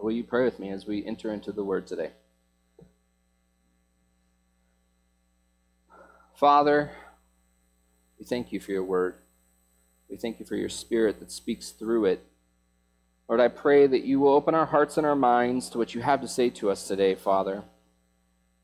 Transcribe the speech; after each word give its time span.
Will 0.00 0.12
you 0.12 0.24
pray 0.24 0.44
with 0.44 0.58
me 0.58 0.70
as 0.70 0.86
we 0.86 1.04
enter 1.04 1.32
into 1.32 1.52
the 1.52 1.64
word 1.64 1.86
today? 1.86 2.10
Father, 6.36 6.92
we 8.18 8.24
thank 8.24 8.52
you 8.52 8.60
for 8.60 8.70
your 8.70 8.84
word. 8.84 9.14
We 10.08 10.16
thank 10.16 10.38
you 10.38 10.46
for 10.46 10.54
your 10.54 10.68
spirit 10.68 11.18
that 11.18 11.32
speaks 11.32 11.70
through 11.70 12.06
it. 12.06 12.24
Lord, 13.28 13.40
I 13.40 13.48
pray 13.48 13.86
that 13.86 14.04
you 14.04 14.20
will 14.20 14.32
open 14.32 14.54
our 14.54 14.66
hearts 14.66 14.96
and 14.96 15.06
our 15.06 15.16
minds 15.16 15.68
to 15.70 15.78
what 15.78 15.94
you 15.94 16.00
have 16.00 16.20
to 16.20 16.28
say 16.28 16.48
to 16.50 16.70
us 16.70 16.86
today, 16.86 17.14
Father. 17.14 17.64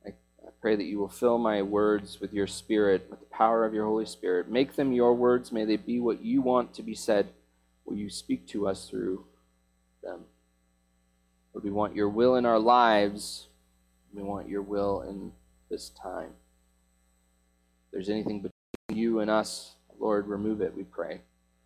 I, 0.07 0.11
I 0.11 0.51
pray 0.61 0.77
that 0.77 0.85
you 0.85 0.99
will 0.99 1.09
fill 1.09 1.37
my 1.37 1.63
words 1.63 2.21
with 2.21 2.33
your 2.33 2.47
spirit, 2.47 3.09
with 3.11 3.21
the 3.21 3.27
power 3.27 3.67
of 3.67 3.75
your 3.75 3.87
Holy 3.87 4.07
Spirit. 4.07 4.49
Make 4.49 4.77
them 4.77 4.93
your 4.93 5.13
words. 5.13 5.53
May 5.53 5.65
they 5.65 5.77
be 5.77 6.01
what 6.01 6.25
you 6.25 6.41
want 6.41 6.73
to 6.75 6.83
be 6.83 6.95
said. 6.95 7.29
Will 7.85 7.97
you 7.97 8.09
speak 8.09 8.47
to 8.49 8.69
us 8.69 8.89
through 8.89 9.27
them? 10.03 10.21
Lord, 11.55 11.65
we 11.65 11.71
want 11.71 11.95
your 11.95 12.09
will 12.09 12.35
in 12.35 12.45
our 12.45 12.59
lives. 12.59 13.47
We 14.13 14.23
want 14.23 14.49
your 14.49 14.63
will 14.63 15.03
in 15.03 15.33
this 15.71 15.91
time. 15.91 16.31
If 17.87 17.93
there's 17.93 18.09
anything 18.09 18.43
between 18.43 18.99
you 19.01 19.21
and 19.21 19.31
us, 19.31 19.77
Lord, 20.01 20.27
remove 20.27 20.61
it, 20.61 20.77
we 20.77 20.83
pray, 20.83 21.21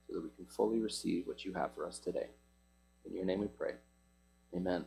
so 0.06 0.14
that 0.14 0.22
we 0.22 0.30
can 0.36 0.44
fully 0.46 0.78
receive 0.78 1.27
what 1.27 1.44
you 1.44 1.54
have 1.54 1.74
for 1.74 1.86
us 1.86 1.98
today. 1.98 2.28
In 3.06 3.14
your 3.14 3.24
name 3.24 3.40
we 3.40 3.46
pray. 3.46 3.72
Amen. 4.54 4.84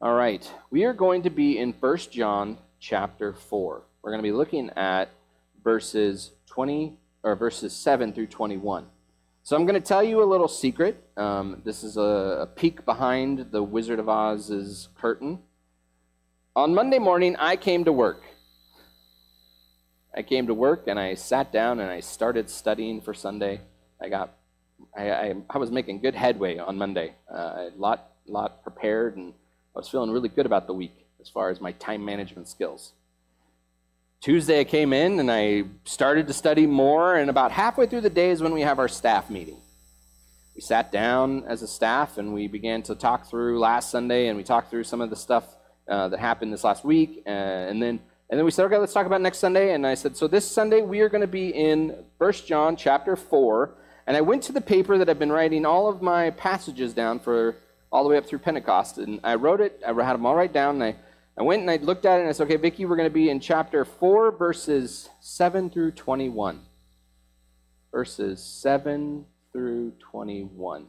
All 0.00 0.14
right. 0.14 0.48
We 0.70 0.84
are 0.84 0.92
going 0.92 1.22
to 1.22 1.30
be 1.30 1.58
in 1.58 1.72
1 1.72 1.96
John 2.10 2.58
chapter 2.78 3.32
4. 3.32 3.82
We're 4.02 4.10
going 4.10 4.22
to 4.22 4.28
be 4.28 4.32
looking 4.32 4.70
at 4.70 5.10
verses 5.62 6.30
20 6.46 6.96
or 7.22 7.34
verses 7.34 7.72
7 7.72 8.12
through 8.12 8.28
21. 8.28 8.86
So 9.50 9.56
I'm 9.56 9.66
going 9.66 9.74
to 9.74 9.84
tell 9.84 10.04
you 10.04 10.22
a 10.22 10.30
little 10.30 10.46
secret. 10.46 11.02
Um, 11.16 11.60
this 11.64 11.82
is 11.82 11.96
a, 11.96 12.42
a 12.42 12.46
peek 12.46 12.84
behind 12.84 13.50
the 13.50 13.64
Wizard 13.64 13.98
of 13.98 14.08
Oz's 14.08 14.86
curtain. 14.94 15.40
On 16.54 16.72
Monday 16.72 17.00
morning, 17.00 17.34
I 17.34 17.56
came 17.56 17.84
to 17.86 17.92
work. 17.92 18.22
I 20.14 20.22
came 20.22 20.46
to 20.46 20.54
work 20.54 20.84
and 20.86 21.00
I 21.00 21.14
sat 21.14 21.52
down 21.52 21.80
and 21.80 21.90
I 21.90 21.98
started 21.98 22.48
studying 22.48 23.00
for 23.00 23.12
Sunday. 23.12 23.62
I 24.00 24.08
got 24.08 24.36
I, 24.96 25.10
I, 25.10 25.34
I 25.50 25.58
was 25.58 25.72
making 25.72 25.98
good 25.98 26.14
headway 26.14 26.58
on 26.58 26.78
Monday. 26.78 27.14
Uh, 27.28 27.34
a 27.34 27.72
lot, 27.76 28.12
lot 28.28 28.62
prepared, 28.62 29.16
and 29.16 29.34
I 29.74 29.80
was 29.80 29.88
feeling 29.88 30.12
really 30.12 30.28
good 30.28 30.46
about 30.46 30.68
the 30.68 30.74
week 30.74 31.08
as 31.20 31.28
far 31.28 31.50
as 31.50 31.60
my 31.60 31.72
time 31.72 32.04
management 32.04 32.46
skills. 32.46 32.92
Tuesday, 34.20 34.60
I 34.60 34.64
came 34.64 34.92
in 34.92 35.18
and 35.18 35.30
I 35.30 35.64
started 35.84 36.26
to 36.26 36.34
study 36.34 36.66
more, 36.66 37.16
and 37.16 37.30
about 37.30 37.52
halfway 37.52 37.86
through 37.86 38.02
the 38.02 38.10
day 38.10 38.30
is 38.30 38.42
when 38.42 38.52
we 38.52 38.60
have 38.60 38.78
our 38.78 38.86
staff 38.86 39.30
meeting. 39.30 39.56
We 40.54 40.60
sat 40.60 40.92
down 40.92 41.44
as 41.44 41.62
a 41.62 41.66
staff 41.66 42.18
and 42.18 42.34
we 42.34 42.46
began 42.46 42.82
to 42.82 42.94
talk 42.94 43.30
through 43.30 43.58
last 43.58 43.90
Sunday, 43.90 44.28
and 44.28 44.36
we 44.36 44.44
talked 44.44 44.68
through 44.68 44.84
some 44.84 45.00
of 45.00 45.08
the 45.08 45.16
stuff 45.16 45.56
uh, 45.88 46.08
that 46.08 46.20
happened 46.20 46.52
this 46.52 46.64
last 46.64 46.84
week, 46.84 47.22
uh, 47.26 47.30
and 47.30 47.82
then 47.82 47.98
and 48.28 48.38
then 48.38 48.44
we 48.44 48.50
said, 48.50 48.66
okay, 48.66 48.76
let's 48.76 48.92
talk 48.92 49.06
about 49.06 49.22
next 49.22 49.38
Sunday. 49.38 49.72
And 49.72 49.84
I 49.84 49.94
said, 49.94 50.16
so 50.16 50.28
this 50.28 50.48
Sunday 50.48 50.82
we 50.82 51.00
are 51.00 51.08
going 51.08 51.22
to 51.22 51.26
be 51.26 51.48
in 51.48 52.04
1 52.18 52.32
John 52.46 52.76
chapter 52.76 53.16
4, 53.16 53.74
and 54.06 54.18
I 54.18 54.20
went 54.20 54.42
to 54.44 54.52
the 54.52 54.60
paper 54.60 54.98
that 54.98 55.08
I've 55.08 55.18
been 55.18 55.32
writing 55.32 55.64
all 55.64 55.88
of 55.88 56.02
my 56.02 56.28
passages 56.28 56.92
down 56.92 57.20
for 57.20 57.56
all 57.90 58.04
the 58.04 58.10
way 58.10 58.18
up 58.18 58.26
through 58.26 58.40
Pentecost. 58.40 58.98
And 58.98 59.18
I 59.24 59.36
wrote 59.36 59.62
it, 59.62 59.80
I 59.84 59.92
had 59.92 60.12
them 60.12 60.26
all 60.26 60.36
right 60.36 60.52
down. 60.52 60.82
And 60.82 60.84
I, 60.84 60.96
I 61.38 61.42
went 61.42 61.62
and 61.62 61.70
I 61.70 61.76
looked 61.76 62.04
at 62.04 62.18
it 62.18 62.20
and 62.20 62.28
I 62.28 62.32
said, 62.32 62.44
okay, 62.44 62.56
Vicki, 62.56 62.84
we're 62.84 62.96
going 62.96 63.08
to 63.08 63.14
be 63.14 63.30
in 63.30 63.40
chapter 63.40 63.84
4, 63.84 64.32
verses 64.32 65.08
7 65.20 65.70
through 65.70 65.92
21. 65.92 66.60
Verses 67.92 68.42
7 68.42 69.24
through 69.52 69.92
21. 70.10 70.86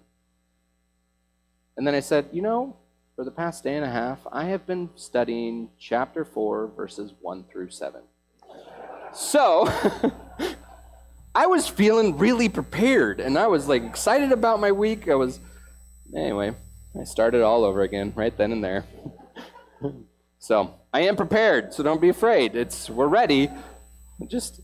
And 1.77 1.87
then 1.87 1.95
I 1.95 1.99
said, 1.99 2.29
you 2.31 2.41
know, 2.41 2.75
for 3.15 3.23
the 3.23 3.31
past 3.31 3.63
day 3.63 3.75
and 3.75 3.85
a 3.85 3.89
half, 3.89 4.19
I 4.31 4.45
have 4.45 4.65
been 4.65 4.89
studying 4.95 5.69
chapter 5.79 6.25
4, 6.25 6.71
verses 6.75 7.13
1 7.21 7.45
through 7.51 7.69
7. 7.69 8.01
So, 9.13 9.67
I 11.35 11.47
was 11.47 11.67
feeling 11.67 12.17
really 12.17 12.49
prepared 12.49 13.21
and 13.21 13.37
I 13.37 13.47
was 13.47 13.67
like 13.67 13.83
excited 13.83 14.33
about 14.33 14.59
my 14.59 14.73
week. 14.73 15.07
I 15.07 15.15
was, 15.15 15.39
anyway, 16.15 16.53
I 16.99 17.05
started 17.05 17.41
all 17.41 17.63
over 17.63 17.81
again 17.81 18.11
right 18.15 18.35
then 18.37 18.51
and 18.51 18.63
there. 18.63 18.85
so 20.41 20.73
I 20.91 21.01
am 21.01 21.15
prepared, 21.15 21.71
so 21.71 21.83
don't 21.83 22.01
be 22.01 22.09
afraid. 22.09 22.55
It's 22.55 22.89
we're 22.89 23.07
ready. 23.07 23.49
Just 24.27 24.59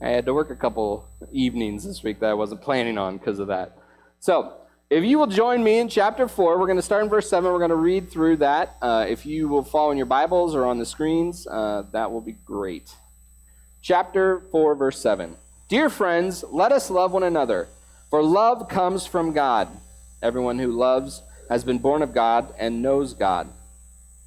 I 0.00 0.10
had 0.10 0.26
to 0.26 0.34
work 0.34 0.50
a 0.50 0.56
couple 0.56 1.08
evenings 1.32 1.84
this 1.84 2.02
week 2.02 2.20
that 2.20 2.28
I 2.28 2.34
wasn't 2.34 2.60
planning 2.60 2.98
on 2.98 3.16
because 3.16 3.38
of 3.38 3.46
that. 3.48 3.78
So 4.20 4.52
if 4.90 5.04
you 5.04 5.18
will 5.18 5.26
join 5.26 5.64
me 5.64 5.78
in 5.78 5.88
chapter 5.88 6.28
4, 6.28 6.58
we're 6.58 6.66
going 6.66 6.76
to 6.76 6.82
start 6.82 7.02
in 7.02 7.08
verse 7.08 7.30
7. 7.30 7.50
We're 7.50 7.58
going 7.58 7.70
to 7.70 7.76
read 7.76 8.10
through 8.10 8.36
that. 8.36 8.76
Uh, 8.82 9.06
if 9.08 9.24
you 9.24 9.48
will 9.48 9.64
follow 9.64 9.90
in 9.90 9.96
your 9.96 10.04
Bibles 10.04 10.54
or 10.54 10.66
on 10.66 10.78
the 10.78 10.84
screens, 10.84 11.46
uh, 11.46 11.84
that 11.92 12.12
will 12.12 12.20
be 12.20 12.32
great. 12.44 12.94
Chapter 13.80 14.40
4, 14.50 14.74
verse 14.74 15.00
7. 15.00 15.34
Dear 15.70 15.88
friends, 15.88 16.44
let 16.50 16.72
us 16.72 16.90
love 16.90 17.12
one 17.12 17.22
another, 17.22 17.68
for 18.10 18.22
love 18.22 18.68
comes 18.68 19.06
from 19.06 19.32
God. 19.32 19.68
Everyone 20.22 20.58
who 20.58 20.72
loves 20.72 21.22
has 21.48 21.64
been 21.64 21.78
born 21.78 22.02
of 22.02 22.12
God 22.12 22.52
and 22.58 22.82
knows 22.82 23.14
God. 23.14 23.48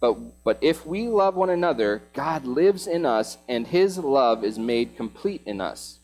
but, 0.00 0.16
but 0.44 0.58
if 0.62 0.86
we 0.86 1.08
love 1.08 1.36
one 1.36 1.50
another, 1.50 2.02
God 2.14 2.46
lives 2.46 2.86
in 2.86 3.04
us, 3.04 3.36
and 3.48 3.66
his 3.66 3.98
love 3.98 4.42
is 4.42 4.58
made 4.58 4.96
complete 4.96 5.42
in 5.44 5.60
us. 5.60 5.98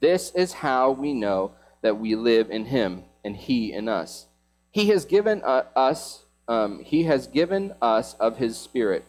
This 0.00 0.32
is 0.34 0.54
how 0.54 0.90
we 0.92 1.12
know 1.12 1.52
that 1.82 1.98
we 1.98 2.14
live 2.14 2.50
in 2.50 2.64
him, 2.64 3.04
and 3.22 3.36
he 3.36 3.72
in 3.72 3.88
us. 3.88 4.26
He 4.70 4.88
has 4.88 5.04
given 5.04 5.42
uh, 5.44 5.64
us, 5.76 6.24
um, 6.48 6.82
he 6.82 7.04
has 7.04 7.26
given 7.26 7.74
us 7.82 8.14
of 8.14 8.38
his 8.38 8.56
Spirit, 8.56 9.04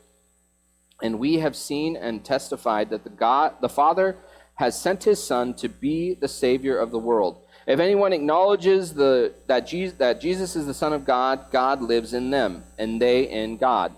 and 1.01 1.17
we 1.17 1.35
have 1.35 1.55
seen 1.55 1.95
and 1.95 2.23
testified 2.23 2.89
that 2.89 3.05
the 3.05 3.09
God, 3.09 3.53
the 3.61 3.69
Father 3.69 4.17
has 4.55 4.79
sent 4.79 5.05
his 5.05 5.23
Son 5.23 5.53
to 5.55 5.69
be 5.69 6.15
the 6.15 6.27
Savior 6.27 6.77
of 6.77 6.91
the 6.91 6.99
world. 6.99 7.37
If 7.65 7.79
anyone 7.79 8.11
acknowledges 8.11 8.93
the, 8.93 9.33
that, 9.47 9.67
Jesus, 9.67 9.97
that 9.99 10.19
Jesus 10.19 10.55
is 10.55 10.65
the 10.65 10.73
Son 10.73 10.93
of 10.93 11.05
God, 11.05 11.45
God 11.51 11.81
lives 11.81 12.13
in 12.13 12.29
them, 12.29 12.63
and 12.77 13.01
they 13.01 13.29
in 13.29 13.57
God. 13.57 13.95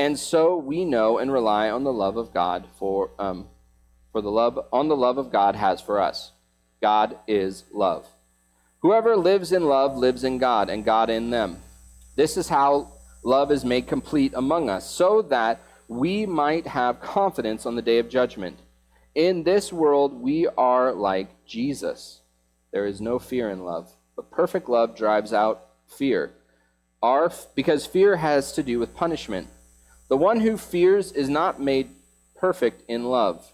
And 0.00 0.18
so 0.18 0.56
we 0.56 0.86
know 0.86 1.18
and 1.18 1.30
rely 1.30 1.68
on 1.68 1.84
the 1.84 1.92
love 1.92 2.16
of 2.16 2.32
God 2.32 2.66
for, 2.78 3.10
um, 3.18 3.48
for 4.12 4.22
the 4.22 4.30
love 4.30 4.58
on 4.72 4.88
the 4.88 4.96
love 4.96 5.18
of 5.18 5.30
God 5.30 5.56
has 5.56 5.82
for 5.82 6.00
us. 6.00 6.32
God 6.80 7.18
is 7.28 7.64
love. 7.70 8.08
Whoever 8.78 9.14
lives 9.14 9.52
in 9.52 9.66
love 9.66 9.98
lives 9.98 10.24
in 10.24 10.38
God, 10.38 10.70
and 10.70 10.86
God 10.86 11.10
in 11.10 11.28
them. 11.28 11.58
This 12.16 12.38
is 12.38 12.48
how 12.48 12.92
love 13.22 13.52
is 13.52 13.62
made 13.62 13.88
complete 13.88 14.32
among 14.34 14.70
us, 14.70 14.88
so 14.88 15.20
that 15.20 15.60
we 15.86 16.24
might 16.24 16.66
have 16.68 17.02
confidence 17.02 17.66
on 17.66 17.76
the 17.76 17.82
day 17.82 17.98
of 17.98 18.08
judgment. 18.08 18.58
In 19.14 19.42
this 19.42 19.70
world, 19.70 20.14
we 20.14 20.46
are 20.46 20.94
like 20.94 21.44
Jesus. 21.44 22.22
There 22.72 22.86
is 22.86 23.02
no 23.02 23.18
fear 23.18 23.50
in 23.50 23.66
love, 23.66 23.92
but 24.16 24.30
perfect 24.30 24.66
love 24.66 24.96
drives 24.96 25.34
out 25.34 25.66
fear. 25.86 26.32
Our, 27.02 27.30
because 27.54 27.84
fear 27.84 28.16
has 28.16 28.54
to 28.54 28.62
do 28.62 28.78
with 28.78 28.96
punishment. 28.96 29.48
The 30.10 30.16
one 30.16 30.40
who 30.40 30.56
fears 30.56 31.12
is 31.12 31.28
not 31.28 31.60
made 31.60 31.88
perfect 32.34 32.82
in 32.90 33.04
love. 33.04 33.52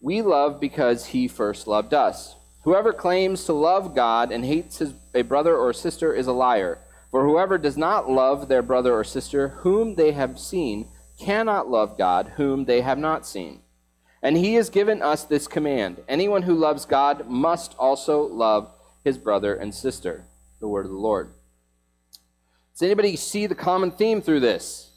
We 0.00 0.22
love 0.22 0.60
because 0.60 1.06
he 1.06 1.26
first 1.26 1.66
loved 1.66 1.92
us. 1.92 2.36
Whoever 2.62 2.92
claims 2.92 3.44
to 3.46 3.52
love 3.52 3.92
God 3.92 4.30
and 4.30 4.44
hates 4.44 4.78
his, 4.78 4.94
a 5.14 5.22
brother 5.22 5.56
or 5.56 5.72
sister 5.72 6.14
is 6.14 6.28
a 6.28 6.32
liar. 6.32 6.78
For 7.10 7.26
whoever 7.26 7.58
does 7.58 7.76
not 7.76 8.08
love 8.08 8.46
their 8.46 8.62
brother 8.62 8.94
or 8.94 9.02
sister 9.02 9.48
whom 9.48 9.96
they 9.96 10.12
have 10.12 10.38
seen 10.38 10.86
cannot 11.18 11.68
love 11.68 11.98
God 11.98 12.34
whom 12.36 12.66
they 12.66 12.82
have 12.82 12.98
not 12.98 13.26
seen. 13.26 13.60
And 14.22 14.36
he 14.36 14.54
has 14.54 14.70
given 14.70 15.02
us 15.02 15.24
this 15.24 15.48
command 15.48 16.00
anyone 16.08 16.42
who 16.42 16.54
loves 16.54 16.84
God 16.84 17.28
must 17.28 17.74
also 17.80 18.22
love 18.22 18.70
his 19.02 19.18
brother 19.18 19.56
and 19.56 19.74
sister. 19.74 20.24
The 20.60 20.68
word 20.68 20.86
of 20.86 20.92
the 20.92 20.98
Lord. 20.98 21.32
Does 22.74 22.82
anybody 22.82 23.16
see 23.16 23.48
the 23.48 23.56
common 23.56 23.90
theme 23.90 24.22
through 24.22 24.40
this? 24.40 24.92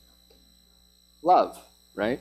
Love, 1.22 1.58
right? 1.96 2.20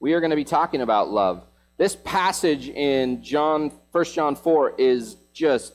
We 0.00 0.12
are 0.12 0.20
going 0.20 0.30
to 0.30 0.36
be 0.36 0.44
talking 0.44 0.80
about 0.80 1.10
love. 1.10 1.44
This 1.78 1.96
passage 1.96 2.68
in 2.68 3.22
John 3.22 3.72
1 3.92 4.04
John 4.04 4.36
4 4.36 4.74
is 4.78 5.16
just 5.32 5.74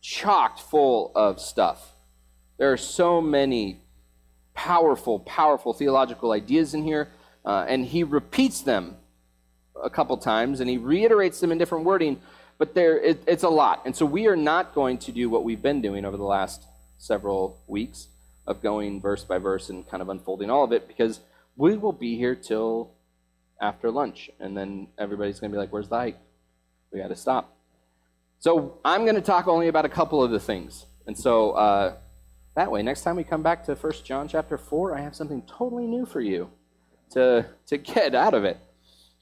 chocked 0.00 0.60
full 0.60 1.12
of 1.14 1.40
stuff. 1.40 1.94
There 2.58 2.72
are 2.72 2.76
so 2.76 3.20
many 3.20 3.80
powerful, 4.54 5.18
powerful 5.20 5.72
theological 5.72 6.32
ideas 6.32 6.74
in 6.74 6.82
here, 6.84 7.08
uh, 7.44 7.64
and 7.68 7.84
he 7.84 8.04
repeats 8.04 8.60
them 8.60 8.96
a 9.82 9.90
couple 9.90 10.16
times 10.16 10.60
and 10.60 10.70
he 10.70 10.78
reiterates 10.78 11.40
them 11.40 11.50
in 11.50 11.58
different 11.58 11.84
wording, 11.84 12.20
but 12.58 12.74
there 12.74 12.98
it, 12.98 13.22
it's 13.26 13.42
a 13.42 13.48
lot. 13.48 13.82
And 13.84 13.96
so 13.96 14.06
we 14.06 14.26
are 14.28 14.36
not 14.36 14.74
going 14.74 14.98
to 14.98 15.12
do 15.12 15.28
what 15.28 15.42
we've 15.42 15.60
been 15.60 15.82
doing 15.82 16.04
over 16.04 16.16
the 16.16 16.24
last 16.24 16.64
several 16.98 17.60
weeks 17.66 18.08
of 18.46 18.62
going 18.62 19.00
verse 19.00 19.24
by 19.24 19.38
verse 19.38 19.70
and 19.70 19.88
kind 19.88 20.02
of 20.02 20.08
unfolding 20.08 20.50
all 20.50 20.64
of 20.64 20.72
it 20.72 20.86
because 20.86 21.20
we 21.56 21.76
will 21.76 21.92
be 21.92 22.16
here 22.16 22.34
till 22.34 22.92
after 23.60 23.90
lunch, 23.90 24.30
and 24.40 24.56
then 24.56 24.88
everybody's 24.98 25.40
going 25.40 25.50
to 25.50 25.54
be 25.54 25.58
like, 25.58 25.72
"Where's 25.72 25.88
the 25.88 25.96
hike? 25.96 26.18
We 26.92 27.00
got 27.00 27.08
to 27.08 27.16
stop." 27.16 27.56
So 28.38 28.78
I'm 28.84 29.02
going 29.04 29.14
to 29.14 29.22
talk 29.22 29.48
only 29.48 29.68
about 29.68 29.84
a 29.84 29.88
couple 29.88 30.22
of 30.22 30.30
the 30.30 30.40
things, 30.40 30.86
and 31.06 31.16
so 31.16 31.52
uh, 31.52 31.96
that 32.56 32.70
way, 32.70 32.82
next 32.82 33.02
time 33.02 33.16
we 33.16 33.24
come 33.24 33.42
back 33.42 33.64
to 33.64 33.74
1 33.74 33.92
John 34.04 34.28
chapter 34.28 34.56
four, 34.56 34.94
I 34.94 35.00
have 35.00 35.14
something 35.14 35.42
totally 35.42 35.86
new 35.86 36.06
for 36.06 36.20
you 36.20 36.50
to 37.10 37.46
to 37.66 37.76
get 37.78 38.14
out 38.14 38.34
of 38.34 38.44
it. 38.44 38.58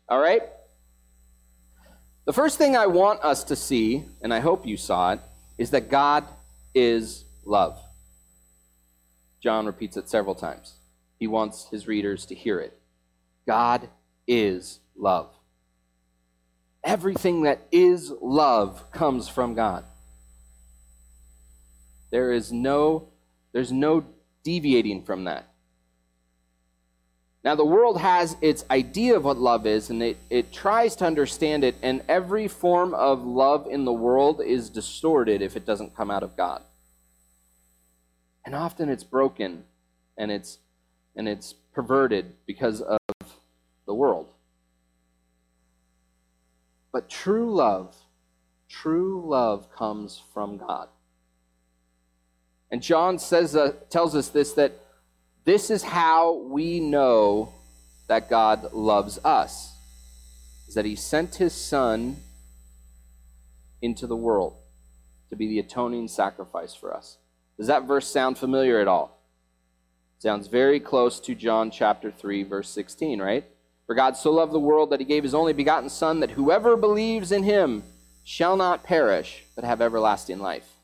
All 0.08 0.20
right. 0.20 0.43
The 2.25 2.32
first 2.32 2.56
thing 2.56 2.76
I 2.76 2.87
want 2.87 3.20
us 3.25 3.43
to 3.44 3.56
see, 3.56 4.05
and 4.23 4.32
I 4.32 4.40
hope 4.40 4.64
you 4.64 4.76
saw 4.76 5.12
it, 5.12 5.20
is 5.58 5.70
that 5.70 5.90
God 5.90 6.25
is 6.73 7.25
love. 7.44 7.81
John 9.43 9.67
repeats 9.67 9.96
it 9.96 10.08
several 10.08 10.37
times. 10.37 10.75
He 11.22 11.28
wants 11.28 11.69
his 11.70 11.86
readers 11.86 12.26
to 12.26 12.34
hear 12.34 12.58
it. 12.58 12.76
God 13.46 13.88
is 14.26 14.80
love. 14.96 15.30
Everything 16.82 17.42
that 17.42 17.60
is 17.70 18.12
love 18.20 18.90
comes 18.90 19.28
from 19.28 19.54
God. 19.54 19.84
There 22.10 22.32
is 22.32 22.50
no 22.50 23.06
there's 23.52 23.70
no 23.70 24.04
deviating 24.42 25.04
from 25.04 25.22
that. 25.22 25.46
Now, 27.44 27.54
the 27.54 27.64
world 27.64 28.00
has 28.00 28.36
its 28.40 28.64
idea 28.68 29.14
of 29.14 29.25
what 29.25 29.38
love 29.38 29.64
is, 29.64 29.90
and 29.90 30.02
it, 30.02 30.16
it 30.28 30.52
tries 30.52 30.96
to 30.96 31.04
understand 31.04 31.62
it, 31.62 31.76
and 31.82 32.02
every 32.08 32.48
form 32.48 32.94
of 32.94 33.25
love 33.25 33.68
in 33.70 33.84
the 33.84 33.92
world 33.92 34.40
is 34.40 34.70
distorted 34.70 35.40
if 35.40 35.54
it 35.54 35.64
doesn't 35.64 35.94
come 35.94 36.10
out 36.10 36.25
of 36.25 36.36
God. 36.36 36.62
And 38.44 38.56
often 38.56 38.88
it's 38.88 39.04
broken 39.04 39.62
and 40.18 40.30
it's, 40.30 40.58
and 41.17 41.29
it's 41.29 41.53
perverted 41.73 42.35
because 42.47 42.81
of 42.81 42.99
the 43.87 43.94
world. 43.94 44.29
But 46.93 47.09
true 47.09 47.55
love, 47.55 47.97
true 48.69 49.23
love 49.26 49.70
comes 49.73 50.23
from 50.32 50.59
God. 50.59 50.88
And 52.70 52.82
John 52.82 53.19
says, 53.19 53.55
uh, 53.55 53.73
tells 53.91 54.14
us 54.14 54.29
this 54.29 54.53
that 54.53 54.73
this 55.44 55.70
is 55.70 55.82
how 55.82 56.35
we 56.35 56.81
know 56.81 57.53
that 58.09 58.31
God 58.31 58.73
loves 58.73 59.19
us. 59.25 59.75
Is 60.69 60.75
that 60.75 60.85
he 60.85 60.97
sent 60.97 61.35
his 61.37 61.53
son 61.53 62.17
into 63.82 64.06
the 64.06 64.17
world 64.17 64.56
to 65.31 65.37
be 65.37 65.49
the 65.49 65.59
atoning 65.59 66.09
sacrifice 66.09 66.75
for 66.75 66.94
us. 66.94 67.19
Does 67.59 67.67
that 67.67 67.85
verse 67.85 68.09
sound 68.09 68.38
familiar 68.38 68.81
at 68.81 68.88
all? 68.88 69.21
Sounds 70.22 70.46
very 70.46 70.78
close 70.78 71.19
to 71.19 71.34
John 71.34 71.69
chapter 71.72 72.12
3 72.12 72.44
verse 72.44 72.69
16, 72.69 73.20
right? 73.20 73.44
For 73.88 73.96
God 73.96 74.16
so 74.16 74.30
loved 74.30 74.52
the 74.52 74.60
world 74.60 74.90
that 74.90 75.00
he 75.00 75.04
gave 75.04 75.24
his 75.24 75.34
only 75.34 75.52
begotten 75.52 75.88
son 75.88 76.20
that 76.20 76.30
whoever 76.30 76.76
believes 76.76 77.32
in 77.32 77.42
him 77.42 77.82
shall 78.22 78.56
not 78.56 78.84
perish 78.84 79.42
but 79.56 79.64
have 79.64 79.80
everlasting 79.80 80.38
life. 80.38 80.76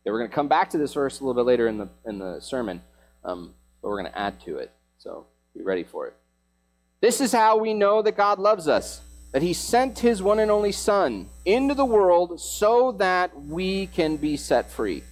Okay, 0.00 0.10
we're 0.10 0.20
going 0.20 0.30
to 0.30 0.34
come 0.34 0.48
back 0.48 0.70
to 0.70 0.78
this 0.78 0.94
verse 0.94 1.20
a 1.20 1.22
little 1.22 1.34
bit 1.34 1.46
later 1.46 1.68
in 1.68 1.76
the 1.76 1.90
in 2.06 2.18
the 2.18 2.40
sermon. 2.40 2.80
Um, 3.26 3.52
but 3.82 3.88
we're 3.88 4.00
going 4.00 4.10
to 4.10 4.18
add 4.18 4.40
to 4.46 4.56
it. 4.56 4.72
So 4.96 5.26
be 5.54 5.62
ready 5.62 5.84
for 5.84 6.06
it. 6.06 6.16
This 7.02 7.20
is 7.20 7.32
how 7.32 7.58
we 7.58 7.74
know 7.74 8.00
that 8.00 8.16
God 8.16 8.38
loves 8.38 8.68
us 8.68 9.02
that 9.32 9.42
he 9.42 9.52
sent 9.52 9.98
his 9.98 10.22
one 10.22 10.38
and 10.38 10.50
only 10.50 10.72
Son 10.72 11.28
into 11.44 11.74
the 11.74 11.84
world 11.84 12.40
so 12.40 12.92
that 12.92 13.38
we 13.38 13.88
can 13.88 14.16
be 14.16 14.38
set 14.38 14.70
free. 14.70 15.02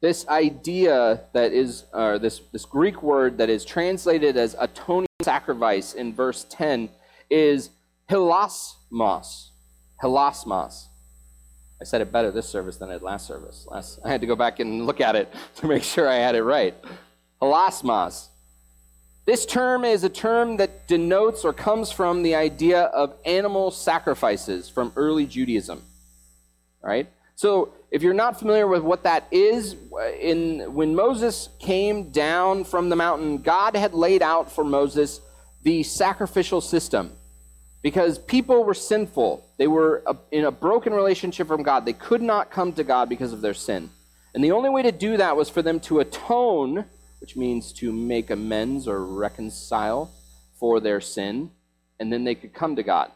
This 0.00 0.28
idea 0.28 1.22
that 1.32 1.52
is, 1.52 1.84
or 1.92 2.18
this, 2.18 2.40
this 2.52 2.64
Greek 2.64 3.02
word 3.02 3.38
that 3.38 3.48
is 3.48 3.64
translated 3.64 4.36
as 4.36 4.54
atoning 4.58 5.06
sacrifice 5.22 5.94
in 5.94 6.14
verse 6.14 6.44
10 6.50 6.90
is 7.30 7.70
hilasmos. 8.10 9.48
Hilasmos. 10.02 10.86
I 11.80 11.84
said 11.84 12.00
it 12.00 12.12
better 12.12 12.30
this 12.30 12.48
service 12.48 12.76
than 12.76 12.90
at 12.90 13.02
last 13.02 13.26
service. 13.26 13.66
Last, 13.70 13.98
I 14.04 14.10
had 14.10 14.20
to 14.20 14.26
go 14.26 14.36
back 14.36 14.60
and 14.60 14.86
look 14.86 15.00
at 15.00 15.16
it 15.16 15.32
to 15.56 15.66
make 15.66 15.82
sure 15.82 16.08
I 16.08 16.16
had 16.16 16.34
it 16.34 16.42
right. 16.42 16.74
Halasmas. 17.40 18.28
This 19.24 19.44
term 19.44 19.84
is 19.84 20.04
a 20.04 20.08
term 20.08 20.58
that 20.58 20.86
denotes 20.86 21.44
or 21.44 21.52
comes 21.52 21.90
from 21.90 22.22
the 22.22 22.34
idea 22.34 22.82
of 22.82 23.14
animal 23.24 23.70
sacrifices 23.70 24.68
from 24.68 24.92
early 24.94 25.26
Judaism. 25.26 25.82
Right? 26.80 27.08
So, 27.36 27.74
if 27.90 28.02
you're 28.02 28.14
not 28.14 28.38
familiar 28.38 28.66
with 28.66 28.82
what 28.82 29.04
that 29.04 29.28
is, 29.30 29.76
uh, 29.92 30.10
in, 30.12 30.74
when 30.74 30.94
Moses 30.94 31.50
came 31.60 32.10
down 32.10 32.64
from 32.64 32.88
the 32.88 32.96
mountain, 32.96 33.38
God 33.38 33.76
had 33.76 33.92
laid 33.92 34.22
out 34.22 34.50
for 34.50 34.64
Moses 34.64 35.20
the 35.62 35.82
sacrificial 35.82 36.62
system 36.62 37.12
because 37.82 38.18
people 38.18 38.64
were 38.64 38.74
sinful. 38.74 39.44
They 39.58 39.66
were 39.66 40.02
in 40.32 40.44
a 40.44 40.50
broken 40.50 40.94
relationship 40.94 41.46
from 41.46 41.62
God. 41.62 41.84
They 41.84 41.92
could 41.92 42.22
not 42.22 42.50
come 42.50 42.72
to 42.72 42.82
God 42.82 43.08
because 43.10 43.34
of 43.34 43.42
their 43.42 43.54
sin. 43.54 43.90
And 44.34 44.42
the 44.42 44.52
only 44.52 44.70
way 44.70 44.82
to 44.82 44.92
do 44.92 45.18
that 45.18 45.36
was 45.36 45.50
for 45.50 45.60
them 45.60 45.78
to 45.80 46.00
atone, 46.00 46.86
which 47.20 47.36
means 47.36 47.72
to 47.74 47.92
make 47.92 48.30
amends 48.30 48.88
or 48.88 49.04
reconcile 49.04 50.10
for 50.58 50.80
their 50.80 51.00
sin, 51.02 51.50
and 52.00 52.12
then 52.12 52.24
they 52.24 52.34
could 52.34 52.54
come 52.54 52.76
to 52.76 52.82
God. 52.82 53.10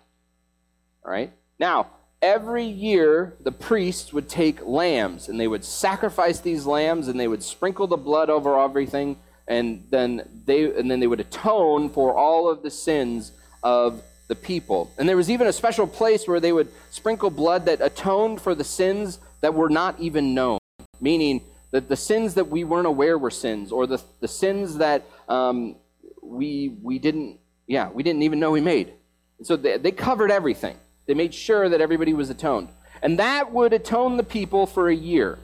All 1.04 1.10
right? 1.10 1.32
Now, 1.58 1.88
every 2.22 2.64
year 2.64 3.36
the 3.40 3.52
priests 3.52 4.12
would 4.12 4.28
take 4.28 4.64
lambs 4.66 5.28
and 5.28 5.40
they 5.40 5.48
would 5.48 5.64
sacrifice 5.64 6.40
these 6.40 6.66
lambs 6.66 7.08
and 7.08 7.18
they 7.18 7.28
would 7.28 7.42
sprinkle 7.42 7.86
the 7.86 7.96
blood 7.96 8.28
over 8.28 8.60
everything 8.60 9.16
and 9.48 9.84
then 9.90 10.22
they 10.44 10.64
and 10.78 10.90
then 10.90 11.00
they 11.00 11.06
would 11.06 11.20
atone 11.20 11.88
for 11.88 12.14
all 12.14 12.48
of 12.48 12.62
the 12.62 12.70
sins 12.70 13.32
of 13.62 14.02
the 14.28 14.36
people. 14.36 14.92
And 14.96 15.08
there 15.08 15.16
was 15.16 15.28
even 15.28 15.48
a 15.48 15.52
special 15.52 15.88
place 15.88 16.28
where 16.28 16.38
they 16.38 16.52
would 16.52 16.68
sprinkle 16.90 17.30
blood 17.30 17.64
that 17.66 17.80
atoned 17.80 18.40
for 18.40 18.54
the 18.54 18.64
sins 18.64 19.18
that 19.40 19.54
were 19.54 19.68
not 19.68 19.98
even 19.98 20.34
known, 20.34 20.58
meaning 21.00 21.42
that 21.72 21.88
the 21.88 21.96
sins 21.96 22.34
that 22.34 22.48
we 22.48 22.62
weren't 22.62 22.86
aware 22.86 23.18
were 23.18 23.30
sins, 23.30 23.72
or 23.72 23.88
the, 23.88 24.00
the 24.20 24.28
sins 24.28 24.76
that 24.76 25.02
um, 25.28 25.76
we, 26.22 26.76
we 26.80 26.98
didn't, 27.00 27.40
yeah, 27.66 27.90
we 27.90 28.04
didn't 28.04 28.22
even 28.22 28.38
know 28.38 28.52
we 28.52 28.60
made. 28.60 28.92
And 29.38 29.46
so 29.46 29.56
they, 29.56 29.78
they 29.78 29.90
covered 29.90 30.30
everything. 30.30 30.76
They 31.10 31.14
made 31.14 31.34
sure 31.34 31.68
that 31.68 31.80
everybody 31.80 32.14
was 32.14 32.30
atoned. 32.30 32.68
And 33.02 33.18
that 33.18 33.52
would 33.52 33.72
atone 33.72 34.16
the 34.16 34.22
people 34.22 34.64
for 34.64 34.88
a 34.88 34.94
year. 34.94 35.40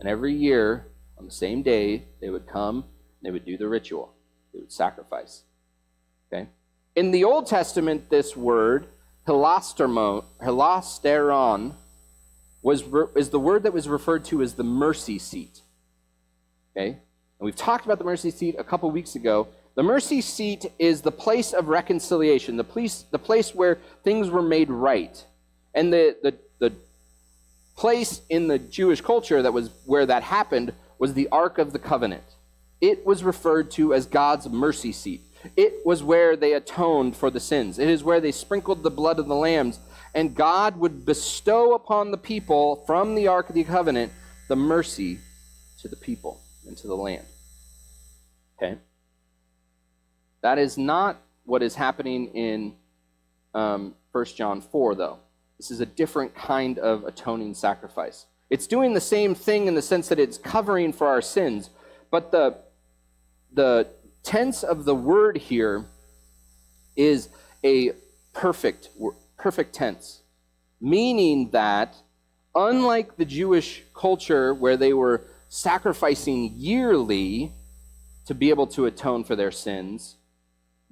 And 0.00 0.08
every 0.08 0.34
year, 0.34 0.88
on 1.16 1.26
the 1.26 1.30
same 1.30 1.62
day, 1.62 2.06
they 2.20 2.28
would 2.28 2.48
come, 2.48 2.86
they 3.22 3.30
would 3.30 3.44
do 3.44 3.56
the 3.56 3.68
ritual. 3.68 4.12
They 4.52 4.58
would 4.58 4.72
sacrifice. 4.72 5.44
Okay? 6.26 6.48
In 6.96 7.12
the 7.12 7.22
Old 7.22 7.46
Testament, 7.46 8.10
this 8.10 8.36
word, 8.36 8.88
hilasterion, 9.28 10.24
was, 12.62 12.82
is 13.14 13.30
the 13.30 13.38
word 13.38 13.62
that 13.62 13.72
was 13.72 13.88
referred 13.88 14.24
to 14.24 14.42
as 14.42 14.54
the 14.54 14.64
mercy 14.64 15.20
seat. 15.20 15.60
Okay? 16.76 16.88
And 16.88 16.98
we've 17.38 17.54
talked 17.54 17.84
about 17.84 17.98
the 17.98 18.04
mercy 18.04 18.32
seat 18.32 18.56
a 18.58 18.64
couple 18.64 18.90
weeks 18.90 19.14
ago. 19.14 19.46
The 19.74 19.82
mercy 19.82 20.20
seat 20.20 20.66
is 20.78 21.00
the 21.00 21.12
place 21.12 21.52
of 21.52 21.68
reconciliation, 21.68 22.56
the 22.56 22.64
place, 22.64 23.04
the 23.10 23.18
place 23.18 23.54
where 23.54 23.78
things 24.04 24.28
were 24.28 24.42
made 24.42 24.70
right. 24.70 25.24
And 25.74 25.92
the, 25.92 26.16
the, 26.22 26.34
the 26.58 26.74
place 27.76 28.20
in 28.28 28.48
the 28.48 28.58
Jewish 28.58 29.00
culture 29.00 29.40
that 29.40 29.52
was 29.52 29.70
where 29.86 30.04
that 30.04 30.22
happened 30.22 30.74
was 30.98 31.14
the 31.14 31.28
Ark 31.32 31.58
of 31.58 31.72
the 31.72 31.78
Covenant. 31.78 32.22
It 32.80 33.06
was 33.06 33.24
referred 33.24 33.70
to 33.72 33.94
as 33.94 34.06
God's 34.06 34.48
mercy 34.48 34.92
seat. 34.92 35.22
It 35.56 35.84
was 35.84 36.02
where 36.02 36.36
they 36.36 36.52
atoned 36.52 37.16
for 37.16 37.30
the 37.30 37.40
sins. 37.40 37.78
It 37.78 37.88
is 37.88 38.04
where 38.04 38.20
they 38.20 38.32
sprinkled 38.32 38.82
the 38.82 38.90
blood 38.90 39.18
of 39.18 39.26
the 39.26 39.34
lambs. 39.34 39.80
And 40.14 40.34
God 40.34 40.76
would 40.76 41.06
bestow 41.06 41.74
upon 41.74 42.10
the 42.10 42.18
people 42.18 42.84
from 42.86 43.14
the 43.14 43.28
Ark 43.28 43.48
of 43.48 43.54
the 43.54 43.64
Covenant 43.64 44.12
the 44.48 44.56
mercy 44.56 45.18
to 45.80 45.88
the 45.88 45.96
people 45.96 46.40
and 46.66 46.76
to 46.76 46.86
the 46.86 46.96
land. 46.96 47.24
Okay? 48.56 48.78
That 50.42 50.58
is 50.58 50.76
not 50.76 51.20
what 51.44 51.62
is 51.62 51.74
happening 51.74 52.26
in 52.34 52.74
um, 53.54 53.94
1 54.12 54.24
John 54.36 54.60
4, 54.60 54.94
though. 54.94 55.18
This 55.58 55.70
is 55.70 55.80
a 55.80 55.86
different 55.86 56.34
kind 56.34 56.78
of 56.78 57.04
atoning 57.04 57.54
sacrifice. 57.54 58.26
It's 58.50 58.66
doing 58.66 58.92
the 58.92 59.00
same 59.00 59.34
thing 59.34 59.66
in 59.66 59.74
the 59.74 59.82
sense 59.82 60.08
that 60.08 60.18
it's 60.18 60.36
covering 60.36 60.92
for 60.92 61.06
our 61.06 61.22
sins, 61.22 61.70
but 62.10 62.30
the, 62.32 62.58
the 63.52 63.88
tense 64.22 64.62
of 64.62 64.84
the 64.84 64.94
word 64.94 65.36
here 65.36 65.86
is 66.96 67.28
a 67.64 67.92
perfect 68.32 68.88
perfect 69.36 69.74
tense, 69.74 70.22
meaning 70.80 71.50
that 71.50 71.96
unlike 72.54 73.16
the 73.16 73.24
Jewish 73.24 73.82
culture 73.94 74.54
where 74.54 74.76
they 74.76 74.92
were 74.92 75.24
sacrificing 75.48 76.52
yearly 76.56 77.52
to 78.26 78.34
be 78.34 78.50
able 78.50 78.68
to 78.68 78.86
atone 78.86 79.24
for 79.24 79.34
their 79.34 79.50
sins, 79.50 80.16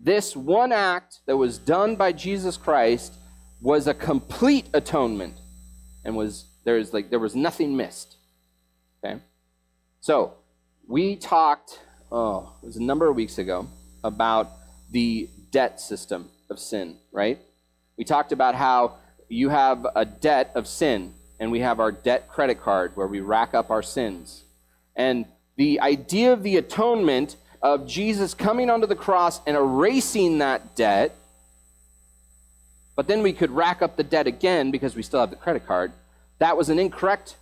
this 0.03 0.35
one 0.35 0.73
act 0.73 1.21
that 1.27 1.37
was 1.37 1.59
done 1.59 1.97
by 1.97 2.13
Jesus 2.13 2.57
Christ 2.57 3.13
was 3.61 3.87
a 3.87 3.95
complete 3.95 4.69
atonement 4.73 5.37
and 6.05 6.17
was 6.17 6.47
there's 6.65 6.93
like 6.95 7.11
there 7.11 7.19
was 7.19 7.37
nothing 7.37 7.77
missed. 7.77 8.17
Okay? 9.05 9.21
So, 10.01 10.35
we 10.89 11.17
talked 11.17 11.79
oh, 12.13 12.53
it 12.63 12.67
was 12.67 12.77
a 12.77 12.83
number 12.83 13.09
of 13.09 13.17
weeks 13.17 13.39
ago 13.39 13.69
about 14.03 14.51
the 14.91 15.29
debt 15.51 15.81
system 15.81 16.29
of 16.49 16.59
sin, 16.59 16.97
right? 17.13 17.39
We 17.97 18.05
talked 18.05 18.33
about 18.33 18.55
how 18.55 18.97
you 19.29 19.51
have 19.51 19.87
a 19.95 20.05
debt 20.05 20.53
of 20.55 20.67
sin 20.67 21.15
and 21.39 21.53
we 21.53 21.61
have 21.61 21.81
our 21.81 21.93
debt 21.93 22.29
credit 22.29 22.61
card 22.61 22.93
where 22.97 23.07
we 23.07 23.21
rack 23.21 23.55
up 23.55 23.71
our 23.71 23.83
sins. 23.83 24.45
And 24.97 25.27
the 25.57 25.81
idea 25.81 26.33
of 26.33 26.43
the 26.43 26.57
atonement 26.57 27.37
of 27.63 27.87
Jesus 27.87 28.35
coming 28.35 28.71
onto 28.71 28.87
the 28.87 28.97
cross 28.97 29.41
and 29.47 29.57
erasing 29.57 30.39
that 30.39 30.77
debt, 30.77 31.17
but 32.97 33.07
then 33.07 33.23
we 33.23 33.33
could 33.33 33.51
rack 33.51 33.83
up 33.83 33.97
the 33.97 34.03
debt 34.03 34.27
again 34.27 34.71
because 34.71 34.95
we 34.95 35.03
still 35.03 35.21
have 35.21 35.31
the 35.31 35.37
credit 35.37 35.67
card, 35.67 35.93
that 36.39 36.57
was 36.57 36.69
an 36.69 36.79
incorrect 36.79 37.37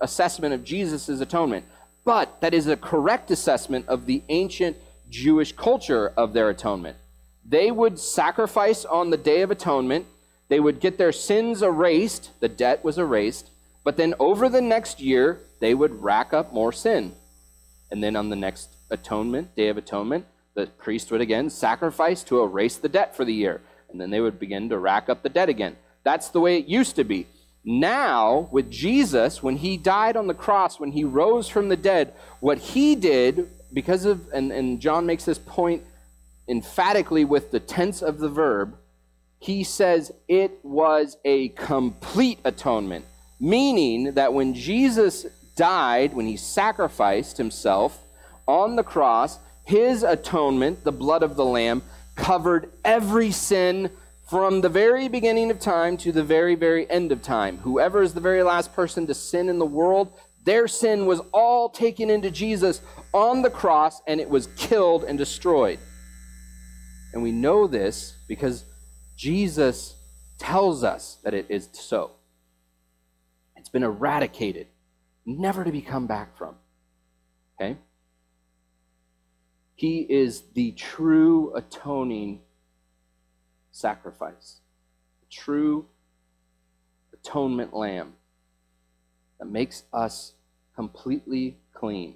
assessment 0.00 0.54
of 0.54 0.64
Jesus' 0.64 1.08
atonement. 1.08 1.64
But 2.04 2.40
that 2.40 2.54
is 2.54 2.66
a 2.66 2.76
correct 2.76 3.30
assessment 3.30 3.86
of 3.88 4.06
the 4.06 4.22
ancient 4.28 4.76
Jewish 5.10 5.52
culture 5.52 6.12
of 6.16 6.32
their 6.32 6.48
atonement. 6.50 6.96
They 7.44 7.70
would 7.70 7.98
sacrifice 7.98 8.84
on 8.84 9.10
the 9.10 9.16
Day 9.16 9.42
of 9.42 9.50
Atonement 9.50 10.06
they 10.52 10.60
would 10.60 10.80
get 10.80 10.98
their 10.98 11.12
sins 11.12 11.62
erased, 11.62 12.28
the 12.40 12.48
debt 12.50 12.84
was 12.84 12.98
erased, 12.98 13.48
but 13.84 13.96
then 13.96 14.12
over 14.20 14.50
the 14.50 14.60
next 14.60 15.00
year, 15.00 15.40
they 15.60 15.72
would 15.72 16.02
rack 16.02 16.34
up 16.34 16.52
more 16.52 16.72
sin. 16.72 17.14
And 17.90 18.02
then 18.02 18.16
on 18.16 18.28
the 18.28 18.36
next 18.36 18.68
atonement, 18.92 19.56
Day 19.56 19.68
of 19.68 19.76
Atonement, 19.76 20.26
the 20.54 20.66
priest 20.66 21.10
would 21.10 21.20
again 21.20 21.50
sacrifice 21.50 22.22
to 22.24 22.42
erase 22.42 22.76
the 22.76 22.88
debt 22.88 23.16
for 23.16 23.24
the 23.24 23.34
year. 23.34 23.60
And 23.90 24.00
then 24.00 24.10
they 24.10 24.20
would 24.20 24.38
begin 24.38 24.68
to 24.68 24.78
rack 24.78 25.08
up 25.08 25.22
the 25.22 25.28
debt 25.28 25.48
again. 25.48 25.76
That's 26.04 26.28
the 26.28 26.40
way 26.40 26.58
it 26.58 26.66
used 26.66 26.96
to 26.96 27.04
be. 27.04 27.26
Now, 27.64 28.48
with 28.50 28.70
Jesus, 28.70 29.42
when 29.42 29.56
he 29.56 29.76
died 29.76 30.16
on 30.16 30.26
the 30.26 30.34
cross, 30.34 30.80
when 30.80 30.92
he 30.92 31.04
rose 31.04 31.48
from 31.48 31.68
the 31.68 31.76
dead, 31.76 32.12
what 32.40 32.58
he 32.58 32.96
did, 32.96 33.48
because 33.72 34.04
of, 34.04 34.28
and, 34.32 34.50
and 34.50 34.80
John 34.80 35.06
makes 35.06 35.24
this 35.24 35.38
point 35.38 35.82
emphatically 36.48 37.24
with 37.24 37.50
the 37.50 37.60
tense 37.60 38.02
of 38.02 38.18
the 38.18 38.28
verb, 38.28 38.76
he 39.38 39.64
says 39.64 40.12
it 40.28 40.58
was 40.62 41.16
a 41.24 41.48
complete 41.50 42.40
atonement, 42.44 43.04
meaning 43.40 44.14
that 44.14 44.32
when 44.32 44.54
Jesus 44.54 45.26
died, 45.56 46.14
when 46.14 46.26
he 46.26 46.36
sacrificed 46.36 47.38
himself 47.38 48.02
on 48.46 48.76
the 48.76 48.82
cross, 48.82 49.38
his 49.64 50.02
atonement, 50.02 50.84
the 50.84 50.92
blood 50.92 51.22
of 51.22 51.36
the 51.36 51.44
Lamb, 51.44 51.82
covered 52.14 52.70
every 52.84 53.30
sin 53.30 53.90
from 54.28 54.60
the 54.60 54.68
very 54.68 55.08
beginning 55.08 55.50
of 55.50 55.60
time 55.60 55.96
to 55.98 56.12
the 56.12 56.24
very, 56.24 56.54
very 56.54 56.90
end 56.90 57.12
of 57.12 57.22
time. 57.22 57.58
Whoever 57.58 58.02
is 58.02 58.14
the 58.14 58.20
very 58.20 58.42
last 58.42 58.72
person 58.74 59.06
to 59.06 59.14
sin 59.14 59.48
in 59.48 59.58
the 59.58 59.66
world, 59.66 60.12
their 60.44 60.66
sin 60.66 61.06
was 61.06 61.20
all 61.32 61.68
taken 61.68 62.10
into 62.10 62.30
Jesus 62.30 62.80
on 63.12 63.42
the 63.42 63.50
cross 63.50 64.00
and 64.06 64.20
it 64.20 64.28
was 64.28 64.48
killed 64.56 65.04
and 65.04 65.18
destroyed. 65.18 65.78
And 67.12 67.22
we 67.22 67.30
know 67.30 67.66
this 67.66 68.16
because 68.26 68.64
Jesus 69.16 69.96
tells 70.38 70.82
us 70.82 71.18
that 71.24 71.34
it 71.34 71.46
is 71.48 71.68
so. 71.72 72.12
It's 73.56 73.68
been 73.68 73.84
eradicated, 73.84 74.66
never 75.26 75.62
to 75.62 75.70
be 75.70 75.82
come 75.82 76.06
back 76.06 76.36
from. 76.36 76.56
Okay? 77.60 77.76
He 79.74 80.00
is 80.00 80.42
the 80.54 80.72
true 80.72 81.52
atoning 81.54 82.40
sacrifice, 83.70 84.60
the 85.20 85.26
true 85.30 85.86
atonement 87.12 87.74
lamb 87.74 88.14
that 89.38 89.46
makes 89.46 89.84
us 89.92 90.34
completely 90.76 91.56
clean. 91.72 92.14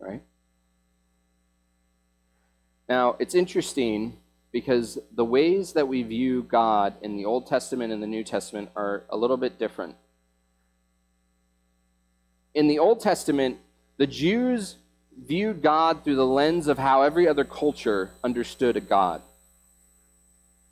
Right? 0.00 0.22
Now, 2.88 3.16
it's 3.18 3.34
interesting 3.34 4.18
because 4.52 4.98
the 5.12 5.24
ways 5.24 5.72
that 5.72 5.88
we 5.88 6.02
view 6.02 6.42
God 6.42 6.94
in 7.02 7.16
the 7.16 7.24
Old 7.24 7.46
Testament 7.46 7.92
and 7.92 8.02
the 8.02 8.06
New 8.06 8.22
Testament 8.22 8.70
are 8.76 9.04
a 9.08 9.16
little 9.16 9.36
bit 9.36 9.58
different. 9.58 9.96
In 12.54 12.68
the 12.68 12.78
Old 12.78 13.00
Testament, 13.00 13.58
the 13.96 14.06
Jews 14.06 14.76
viewed 15.22 15.62
God 15.62 16.04
through 16.04 16.16
the 16.16 16.26
lens 16.26 16.66
of 16.66 16.78
how 16.78 17.02
every 17.02 17.28
other 17.28 17.44
culture 17.44 18.10
understood 18.22 18.76
a 18.76 18.80
God. 18.80 19.22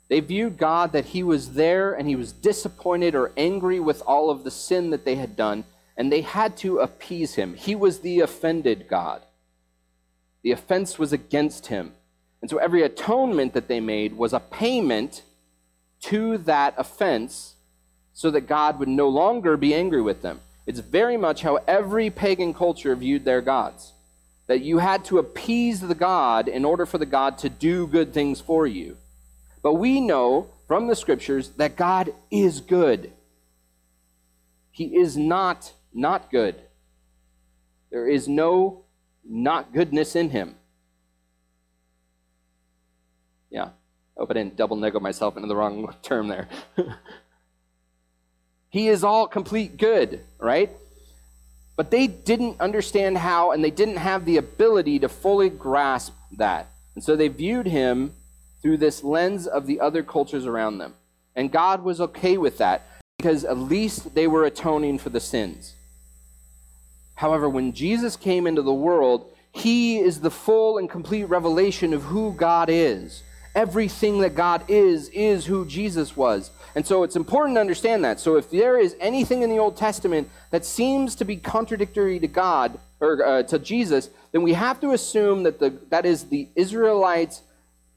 They 0.09 0.19
viewed 0.19 0.57
God 0.57 0.91
that 0.91 1.05
he 1.05 1.23
was 1.23 1.53
there 1.53 1.93
and 1.93 2.07
he 2.07 2.15
was 2.15 2.31
disappointed 2.33 3.15
or 3.15 3.31
angry 3.37 3.79
with 3.79 4.01
all 4.05 4.29
of 4.29 4.43
the 4.43 4.51
sin 4.51 4.89
that 4.91 5.05
they 5.05 5.15
had 5.15 5.35
done, 5.35 5.63
and 5.97 6.11
they 6.11 6.21
had 6.21 6.57
to 6.57 6.79
appease 6.79 7.35
him. 7.35 7.55
He 7.55 7.75
was 7.75 7.99
the 7.99 8.19
offended 8.19 8.87
God. 8.87 9.21
The 10.43 10.51
offense 10.51 10.99
was 10.99 11.13
against 11.13 11.67
him. 11.67 11.93
And 12.41 12.49
so 12.49 12.57
every 12.57 12.83
atonement 12.83 13.53
that 13.53 13.69
they 13.69 13.79
made 13.79 14.17
was 14.17 14.33
a 14.33 14.39
payment 14.39 15.23
to 16.01 16.37
that 16.39 16.73
offense 16.77 17.55
so 18.13 18.29
that 18.31 18.41
God 18.41 18.79
would 18.79 18.89
no 18.89 19.07
longer 19.07 19.55
be 19.55 19.73
angry 19.73 20.01
with 20.01 20.21
them. 20.21 20.41
It's 20.67 20.79
very 20.79 21.17
much 21.17 21.41
how 21.41 21.55
every 21.67 22.09
pagan 22.09 22.53
culture 22.53 22.95
viewed 22.95 23.25
their 23.25 23.41
gods. 23.41 23.93
That 24.53 24.61
you 24.61 24.77
had 24.77 25.03
to 25.05 25.17
appease 25.17 25.79
the 25.79 25.95
God 25.95 26.47
in 26.47 26.63
order 26.63 26.85
for 26.85 26.99
the 26.99 27.07
God 27.07 27.39
to 27.39 27.49
do 27.49 27.87
good 27.87 28.13
things 28.13 28.39
for 28.39 28.67
you. 28.67 28.97
But 29.63 29.73
we 29.73 29.99
know 29.99 30.51
from 30.67 30.85
the 30.85 30.95
scriptures 30.95 31.49
that 31.57 31.75
God 31.75 32.13
is 32.29 32.61
good. 32.61 33.11
He 34.69 34.95
is 34.95 35.17
not 35.17 35.73
not 35.91 36.29
good. 36.29 36.61
There 37.89 38.07
is 38.07 38.27
no 38.27 38.85
not 39.27 39.73
goodness 39.73 40.15
in 40.15 40.29
him. 40.29 40.53
Yeah. 43.49 43.69
I 44.15 44.19
hope 44.19 44.29
I 44.29 44.33
didn't 44.35 44.55
double 44.55 44.77
nego 44.77 44.99
myself 44.99 45.35
into 45.35 45.47
the 45.47 45.55
wrong 45.55 45.95
term 46.03 46.27
there. 46.27 46.47
he 48.69 48.87
is 48.87 49.03
all 49.03 49.27
complete 49.27 49.77
good, 49.77 50.19
right? 50.37 50.69
But 51.75 51.91
they 51.91 52.07
didn't 52.07 52.59
understand 52.59 53.17
how, 53.17 53.51
and 53.51 53.63
they 53.63 53.71
didn't 53.71 53.97
have 53.97 54.25
the 54.25 54.37
ability 54.37 54.99
to 54.99 55.09
fully 55.09 55.49
grasp 55.49 56.13
that. 56.37 56.69
And 56.95 57.03
so 57.03 57.15
they 57.15 57.27
viewed 57.27 57.67
him 57.67 58.13
through 58.61 58.77
this 58.77 59.03
lens 59.03 59.47
of 59.47 59.65
the 59.65 59.79
other 59.79 60.03
cultures 60.03 60.45
around 60.45 60.77
them. 60.77 60.93
And 61.35 61.51
God 61.51 61.83
was 61.83 61.99
okay 61.99 62.37
with 62.37 62.59
that 62.59 62.83
because 63.17 63.43
at 63.43 63.57
least 63.57 64.13
they 64.13 64.27
were 64.27 64.45
atoning 64.45 64.99
for 64.99 65.09
the 65.09 65.19
sins. 65.19 65.73
However, 67.15 67.49
when 67.49 67.73
Jesus 67.73 68.15
came 68.15 68.47
into 68.47 68.61
the 68.61 68.73
world, 68.73 69.31
he 69.51 69.99
is 69.99 70.19
the 70.19 70.31
full 70.31 70.77
and 70.77 70.89
complete 70.89 71.25
revelation 71.25 71.93
of 71.93 72.03
who 72.03 72.33
God 72.33 72.69
is. 72.69 73.23
Everything 73.55 74.19
that 74.19 74.35
God 74.35 74.63
is, 74.67 75.09
is 75.09 75.45
who 75.45 75.65
Jesus 75.65 76.17
was. 76.17 76.51
And 76.75 76.85
so 76.85 77.03
it's 77.03 77.15
important 77.15 77.55
to 77.57 77.61
understand 77.61 78.03
that. 78.03 78.19
So 78.19 78.35
if 78.35 78.49
there 78.49 78.79
is 78.79 78.95
anything 78.99 79.43
in 79.43 79.49
the 79.49 79.59
Old 79.59 79.77
Testament 79.77 80.29
that 80.49 80.65
seems 80.65 81.15
to 81.15 81.25
be 81.25 81.37
contradictory 81.37 82.19
to 82.19 82.27
God 82.27 82.79
or 82.99 83.23
uh, 83.23 83.43
to 83.43 83.59
Jesus, 83.59 84.09
then 84.31 84.41
we 84.41 84.53
have 84.53 84.81
to 84.81 84.91
assume 84.91 85.43
that 85.43 85.59
the, 85.59 85.77
that 85.89 86.05
is 86.05 86.25
the 86.25 86.49
Israelites' 86.55 87.41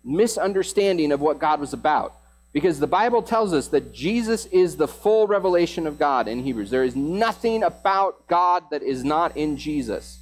misunderstanding 0.04 1.10
of 1.10 1.20
what 1.20 1.38
God 1.38 1.58
was 1.58 1.72
about. 1.72 2.14
Because 2.52 2.78
the 2.78 2.86
Bible 2.86 3.22
tells 3.22 3.52
us 3.52 3.68
that 3.68 3.92
Jesus 3.92 4.46
is 4.46 4.76
the 4.76 4.88
full 4.88 5.26
revelation 5.26 5.86
of 5.86 5.98
God 5.98 6.28
in 6.28 6.42
Hebrews. 6.42 6.70
There 6.70 6.84
is 6.84 6.96
nothing 6.96 7.62
about 7.62 8.26
God 8.28 8.64
that 8.70 8.82
is 8.82 9.04
not 9.04 9.36
in 9.36 9.56
Jesus. 9.56 10.18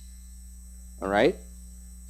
All 1.01 1.09
right? 1.09 1.37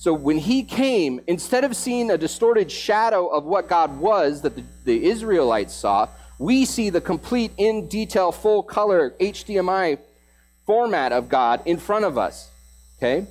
So 0.04 0.12
when 0.12 0.36
he 0.36 0.64
came, 0.64 1.22
instead 1.26 1.64
of 1.64 1.74
seeing 1.74 2.10
a 2.10 2.18
distorted 2.18 2.70
shadow 2.70 3.26
of 3.28 3.44
what 3.44 3.70
God 3.70 3.98
was 3.98 4.42
that 4.42 4.54
the, 4.54 4.62
the 4.84 5.06
Israelites 5.06 5.72
saw, 5.72 6.10
we 6.38 6.66
see 6.66 6.90
the 6.90 7.00
complete, 7.00 7.52
in 7.56 7.88
detail, 7.88 8.30
full 8.30 8.62
color 8.62 9.14
HDMI 9.18 9.98
format 10.66 11.12
of 11.12 11.30
God 11.30 11.62
in 11.64 11.78
front 11.78 12.04
of 12.04 12.18
us. 12.18 12.50
Okay? 12.98 13.26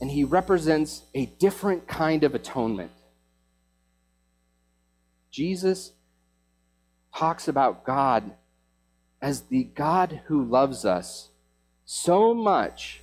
And 0.00 0.10
he 0.10 0.24
represents 0.24 1.02
a 1.14 1.26
different 1.26 1.86
kind 1.86 2.24
of 2.24 2.34
atonement. 2.34 2.90
Jesus 5.30 5.92
talks 7.14 7.46
about 7.46 7.84
God 7.84 8.32
as 9.20 9.42
the 9.42 9.62
God 9.62 10.22
who 10.26 10.42
loves 10.42 10.84
us 10.84 11.28
so 11.84 12.34
much 12.34 13.01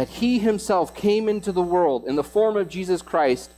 that 0.00 0.08
he 0.08 0.38
himself 0.38 0.94
came 0.94 1.28
into 1.28 1.52
the 1.52 1.60
world 1.60 2.06
in 2.06 2.16
the 2.16 2.24
form 2.24 2.56
of 2.56 2.70
Jesus 2.70 3.02
Christ, 3.02 3.50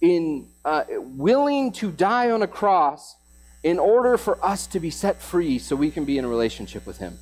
in 0.00 0.48
uh, 0.64 0.82
willing 0.98 1.70
to 1.74 1.92
die 1.92 2.32
on 2.32 2.42
a 2.42 2.48
cross 2.48 3.14
in 3.62 3.78
order 3.78 4.18
for 4.18 4.44
us 4.44 4.66
to 4.66 4.80
be 4.80 4.90
set 4.90 5.22
free 5.22 5.56
so 5.56 5.76
we 5.76 5.92
can 5.92 6.04
be 6.04 6.18
in 6.18 6.24
a 6.24 6.28
relationship 6.28 6.84
with 6.84 6.98
Him. 6.98 7.16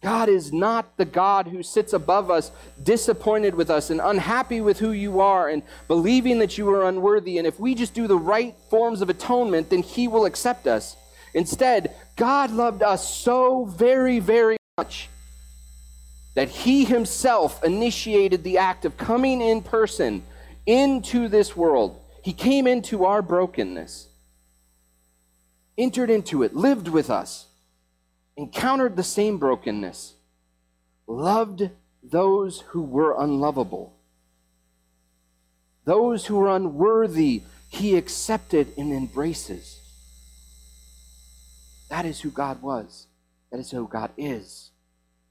God 0.00 0.30
is 0.30 0.50
not 0.50 0.96
the 0.96 1.04
God 1.04 1.48
who 1.48 1.62
sits 1.62 1.92
above 1.92 2.30
us, 2.30 2.52
disappointed 2.82 3.54
with 3.54 3.68
us 3.68 3.90
and 3.90 4.00
unhappy 4.02 4.62
with 4.62 4.78
who 4.78 4.92
you 4.92 5.20
are 5.20 5.50
and 5.50 5.62
believing 5.88 6.38
that 6.38 6.56
you 6.56 6.70
are 6.70 6.88
unworthy. 6.88 7.36
And 7.36 7.46
if 7.46 7.60
we 7.60 7.74
just 7.74 7.92
do 7.92 8.06
the 8.06 8.16
right 8.16 8.54
forms 8.70 9.02
of 9.02 9.10
atonement, 9.10 9.68
then 9.68 9.82
He 9.82 10.08
will 10.08 10.24
accept 10.24 10.66
us. 10.66 10.96
Instead, 11.34 11.94
God 12.16 12.50
loved 12.50 12.82
us 12.82 13.14
so 13.14 13.66
very, 13.66 14.20
very 14.20 14.56
much 14.78 15.10
that 16.34 16.48
He 16.48 16.84
Himself 16.84 17.62
initiated 17.64 18.44
the 18.44 18.58
act 18.58 18.84
of 18.84 18.96
coming 18.96 19.40
in 19.40 19.62
person 19.62 20.24
into 20.66 21.28
this 21.28 21.56
world. 21.56 22.00
He 22.22 22.32
came 22.32 22.66
into 22.66 23.04
our 23.04 23.22
brokenness, 23.22 24.08
entered 25.76 26.10
into 26.10 26.42
it, 26.42 26.54
lived 26.54 26.88
with 26.88 27.10
us 27.10 27.46
encountered 28.36 28.96
the 28.96 29.02
same 29.02 29.38
brokenness, 29.38 30.14
loved 31.06 31.70
those 32.02 32.60
who 32.68 32.82
were 32.82 33.20
unlovable. 33.20 33.94
Those 35.84 36.26
who 36.26 36.36
were 36.36 36.54
unworthy, 36.54 37.42
he 37.68 37.96
accepted 37.96 38.72
and 38.78 38.92
embraces. 38.92 39.80
That 41.90 42.06
is 42.06 42.20
who 42.20 42.30
God 42.30 42.62
was. 42.62 43.06
That 43.50 43.60
is 43.60 43.70
who 43.70 43.86
God 43.88 44.10
is. 44.16 44.70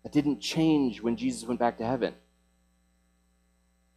That 0.04 0.12
didn't 0.12 0.40
change 0.40 1.02
when 1.02 1.16
Jesus 1.16 1.48
went 1.48 1.60
back 1.60 1.78
to 1.78 1.86
heaven. 1.86 2.14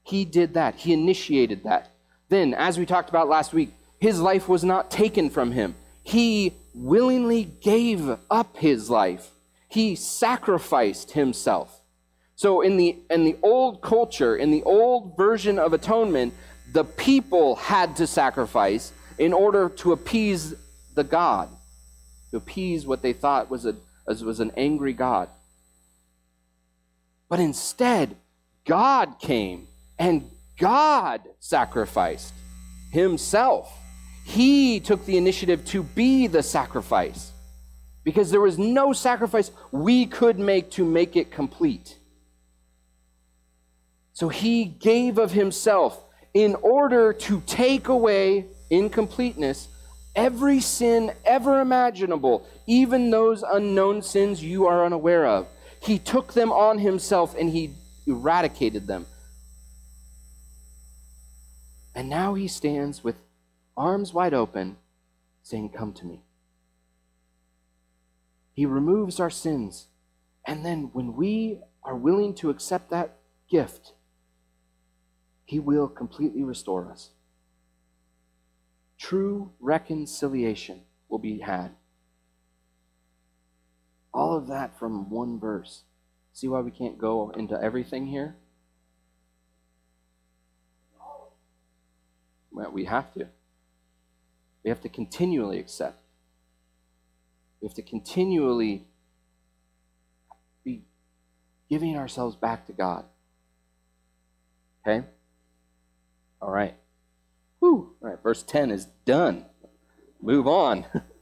He 0.03 0.25
did 0.25 0.55
that, 0.55 0.75
he 0.77 0.93
initiated 0.93 1.65
that. 1.65 1.91
Then, 2.29 2.55
as 2.55 2.79
we 2.79 2.87
talked 2.87 3.09
about 3.09 3.29
last 3.29 3.53
week, 3.53 3.73
his 3.99 4.21
life 4.21 4.49
was 4.49 4.65
not 4.65 4.91
taken 4.91 5.31
from 5.31 5.53
him. 5.53 5.75
He 6.03 6.53
willingly 6.75 7.45
gave 7.45 8.19
up 8.31 8.57
his 8.57 8.91
life. 8.91 9.31
He 9.69 9.95
sacrificed 9.95 11.13
himself. 11.13 11.81
So 12.37 12.61
in 12.61 12.77
the 12.77 12.97
in 13.11 13.25
the 13.25 13.37
old 13.43 13.81
culture, 13.81 14.37
in 14.37 14.51
the 14.51 14.63
old 14.65 15.17
version 15.17 15.59
of 15.59 15.73
atonement, 15.73 16.35
the 16.73 16.85
people 16.85 17.57
had 17.57 17.97
to 17.97 18.07
sacrifice 18.07 18.93
in 19.19 19.33
order 19.33 19.69
to 19.69 19.93
appease 19.93 20.55
the 20.95 21.05
God, 21.05 21.49
to 22.31 22.37
appease 22.37 22.87
what 22.87 23.03
they 23.03 23.13
thought 23.13 23.51
was 23.51 23.65
a 23.65 23.77
was 24.07 24.41
an 24.41 24.53
angry 24.57 24.93
God. 24.93 25.29
But 27.29 27.41
instead, 27.41 28.17
God 28.65 29.19
came 29.21 29.67
and 29.99 30.31
God 30.59 31.23
sacrificed 31.41 32.33
himself. 32.93 33.73
He 34.25 34.81
took 34.81 35.05
the 35.05 35.17
initiative 35.17 35.65
to 35.67 35.83
be 35.83 36.27
the 36.27 36.43
sacrifice 36.43 37.33
because 38.05 38.31
there 38.31 38.41
was 38.41 38.59
no 38.59 38.93
sacrifice 38.93 39.51
we 39.73 40.07
could 40.07 40.39
make 40.39 40.71
to 40.73 40.85
make 40.85 41.17
it 41.17 41.31
complete. 41.31 41.99
So 44.13 44.29
he 44.29 44.65
gave 44.65 45.19
of 45.19 45.33
himself 45.33 46.01
in 46.33 46.55
order 46.57 47.13
to 47.13 47.43
take 47.47 47.89
away 47.89 48.47
incompleteness 48.71 49.69
every 50.15 50.61
sin 50.61 51.13
ever 51.25 51.61
imaginable, 51.61 52.47
even 52.67 53.11
those 53.11 53.43
unknown 53.43 54.03
sins 54.03 54.43
you 54.43 54.67
are 54.67 54.85
unaware 54.85 55.27
of. 55.27 55.49
He 55.85 55.99
took 55.99 56.33
them 56.33 56.51
on 56.51 56.79
himself 56.79 57.35
and 57.39 57.51
he 57.51 57.75
eradicated 58.07 58.87
them. 58.87 59.07
And 61.95 62.09
now 62.09 62.35
he 62.35 62.49
stands 62.49 63.05
with 63.05 63.17
arms 63.77 64.13
wide 64.13 64.35
open, 64.35 64.77
saying, 65.43 65.71
Come 65.71 65.93
to 65.95 66.07
me. 66.07 66.23
He 68.55 68.67
removes 68.67 69.21
our 69.21 69.31
sins. 69.31 69.89
And 70.47 70.65
then 70.65 70.91
when 70.93 71.17
we 71.17 71.61
are 71.83 71.97
willing 71.97 72.35
to 72.37 72.51
accept 72.51 72.91
that 72.91 73.17
gift, 73.51 73.93
He 75.45 75.59
will 75.59 75.89
completely 75.89 76.43
restore 76.43 76.91
us. 76.91 77.11
True 78.99 79.53
reconciliation 79.61 80.83
will 81.09 81.19
be 81.19 81.41
had. 81.41 81.73
All 84.15 84.37
of 84.37 84.47
that 84.47 84.79
from 84.79 85.11
one 85.11 85.41
verse. 85.41 85.83
See 86.33 86.47
why 86.47 86.61
we 86.61 86.71
can't 86.71 86.97
go 86.97 87.31
into 87.37 87.61
everything 87.61 88.07
here? 88.07 88.37
Well, 92.53 92.71
we 92.71 92.85
have 92.85 93.13
to. 93.15 93.27
We 94.63 94.71
have 94.71 94.81
to 94.83 94.89
continually 94.89 95.59
accept. 95.59 95.99
We 97.61 97.67
have 97.67 97.75
to 97.75 97.83
continually 97.83 98.87
be 100.65 100.83
giving 101.69 101.97
ourselves 101.97 102.37
back 102.37 102.67
to 102.67 102.73
God. 102.73 103.05
Okay? 104.87 105.05
All 106.41 106.53
right. 106.53 106.77
Whew. 107.59 107.97
All 108.01 108.11
right, 108.11 108.23
verse 108.23 108.45
10 108.45 108.71
is 108.71 108.87
done. 109.05 109.47
Move 110.23 110.47
on. 110.47 110.87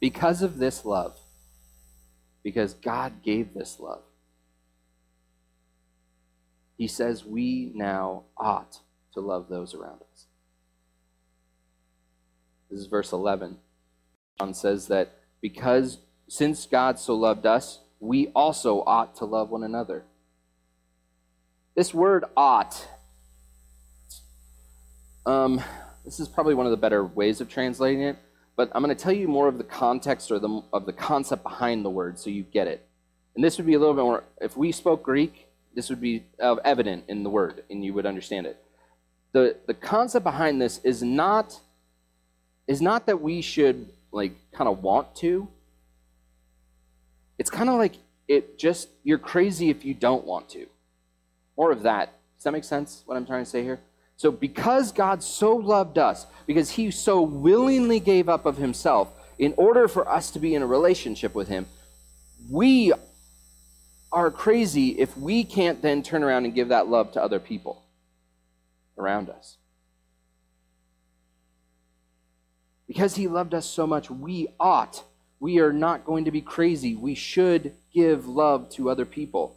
because 0.00 0.42
of 0.42 0.58
this 0.58 0.84
love, 0.84 1.16
because 2.42 2.74
God 2.74 3.22
gave 3.22 3.54
this 3.54 3.78
love, 3.78 4.02
he 6.76 6.88
says 6.88 7.24
we 7.24 7.70
now 7.74 8.24
ought 8.38 8.78
to 9.12 9.20
love 9.20 9.48
those 9.48 9.74
around 9.74 10.00
us. 10.12 10.26
This 12.70 12.80
is 12.80 12.86
verse 12.86 13.12
11. 13.12 13.58
John 14.38 14.54
says 14.54 14.88
that 14.88 15.18
because 15.42 15.98
since 16.28 16.64
God 16.66 16.98
so 16.98 17.14
loved 17.14 17.44
us, 17.44 17.80
we 17.98 18.28
also 18.28 18.82
ought 18.84 19.16
to 19.16 19.26
love 19.26 19.50
one 19.50 19.62
another. 19.62 20.04
This 21.74 21.92
word 21.92 22.24
ought, 22.36 22.86
um, 25.26 25.62
this 26.04 26.18
is 26.18 26.28
probably 26.28 26.54
one 26.54 26.66
of 26.66 26.70
the 26.70 26.78
better 26.78 27.04
ways 27.04 27.40
of 27.40 27.48
translating 27.48 28.02
it, 28.02 28.16
but 28.60 28.70
I'm 28.74 28.82
going 28.82 28.94
to 28.94 29.02
tell 29.02 29.14
you 29.14 29.26
more 29.26 29.48
of 29.48 29.56
the 29.56 29.64
context 29.64 30.30
or 30.30 30.38
the, 30.38 30.62
of 30.70 30.84
the 30.84 30.92
concept 30.92 31.42
behind 31.42 31.82
the 31.82 31.88
word 31.88 32.18
so 32.18 32.28
you 32.28 32.42
get 32.42 32.66
it. 32.66 32.86
And 33.34 33.42
this 33.42 33.56
would 33.56 33.64
be 33.64 33.72
a 33.72 33.78
little 33.78 33.94
bit 33.94 34.02
more, 34.02 34.22
if 34.38 34.54
we 34.54 34.70
spoke 34.70 35.02
Greek, 35.02 35.46
this 35.74 35.88
would 35.88 36.02
be 36.02 36.24
uh, 36.38 36.56
evident 36.56 37.04
in 37.08 37.22
the 37.22 37.30
word 37.30 37.64
and 37.70 37.82
you 37.82 37.94
would 37.94 38.04
understand 38.04 38.46
it. 38.46 38.62
The, 39.32 39.56
the 39.66 39.72
concept 39.72 40.24
behind 40.24 40.60
this 40.60 40.78
is 40.84 41.02
not 41.02 41.58
is 42.68 42.82
not 42.82 43.06
that 43.06 43.22
we 43.22 43.40
should 43.40 43.94
like 44.12 44.34
kind 44.52 44.68
of 44.68 44.82
want 44.82 45.16
to. 45.16 45.48
It's 47.38 47.48
kind 47.48 47.70
of 47.70 47.76
like 47.76 47.94
it 48.28 48.58
just 48.58 48.90
you're 49.04 49.16
crazy 49.16 49.70
if 49.70 49.86
you 49.86 49.94
don't 49.94 50.26
want 50.26 50.50
to. 50.50 50.66
More 51.56 51.72
of 51.72 51.82
that. 51.84 52.12
Does 52.36 52.44
that 52.44 52.52
make 52.52 52.64
sense 52.64 53.04
what 53.06 53.16
I'm 53.16 53.24
trying 53.24 53.42
to 53.42 53.50
say 53.50 53.62
here? 53.62 53.80
So 54.20 54.30
because 54.30 54.92
God 54.92 55.22
so 55.22 55.56
loved 55.56 55.96
us, 55.96 56.26
because 56.46 56.68
he 56.68 56.90
so 56.90 57.22
willingly 57.22 58.00
gave 58.00 58.28
up 58.28 58.44
of 58.44 58.58
himself 58.58 59.08
in 59.38 59.54
order 59.56 59.88
for 59.88 60.06
us 60.06 60.30
to 60.32 60.38
be 60.38 60.54
in 60.54 60.60
a 60.60 60.66
relationship 60.66 61.34
with 61.34 61.48
him, 61.48 61.64
we 62.50 62.92
are 64.12 64.30
crazy 64.30 64.88
if 65.00 65.16
we 65.16 65.42
can't 65.42 65.80
then 65.80 66.02
turn 66.02 66.22
around 66.22 66.44
and 66.44 66.54
give 66.54 66.68
that 66.68 66.86
love 66.86 67.12
to 67.12 67.22
other 67.22 67.40
people 67.40 67.82
around 68.98 69.30
us. 69.30 69.56
Because 72.86 73.16
he 73.16 73.26
loved 73.26 73.54
us 73.54 73.64
so 73.64 73.86
much, 73.86 74.10
we 74.10 74.48
ought. 74.60 75.02
We 75.38 75.60
are 75.60 75.72
not 75.72 76.04
going 76.04 76.26
to 76.26 76.30
be 76.30 76.42
crazy. 76.42 76.94
We 76.94 77.14
should 77.14 77.74
give 77.90 78.28
love 78.28 78.68
to 78.72 78.90
other 78.90 79.06
people. 79.06 79.56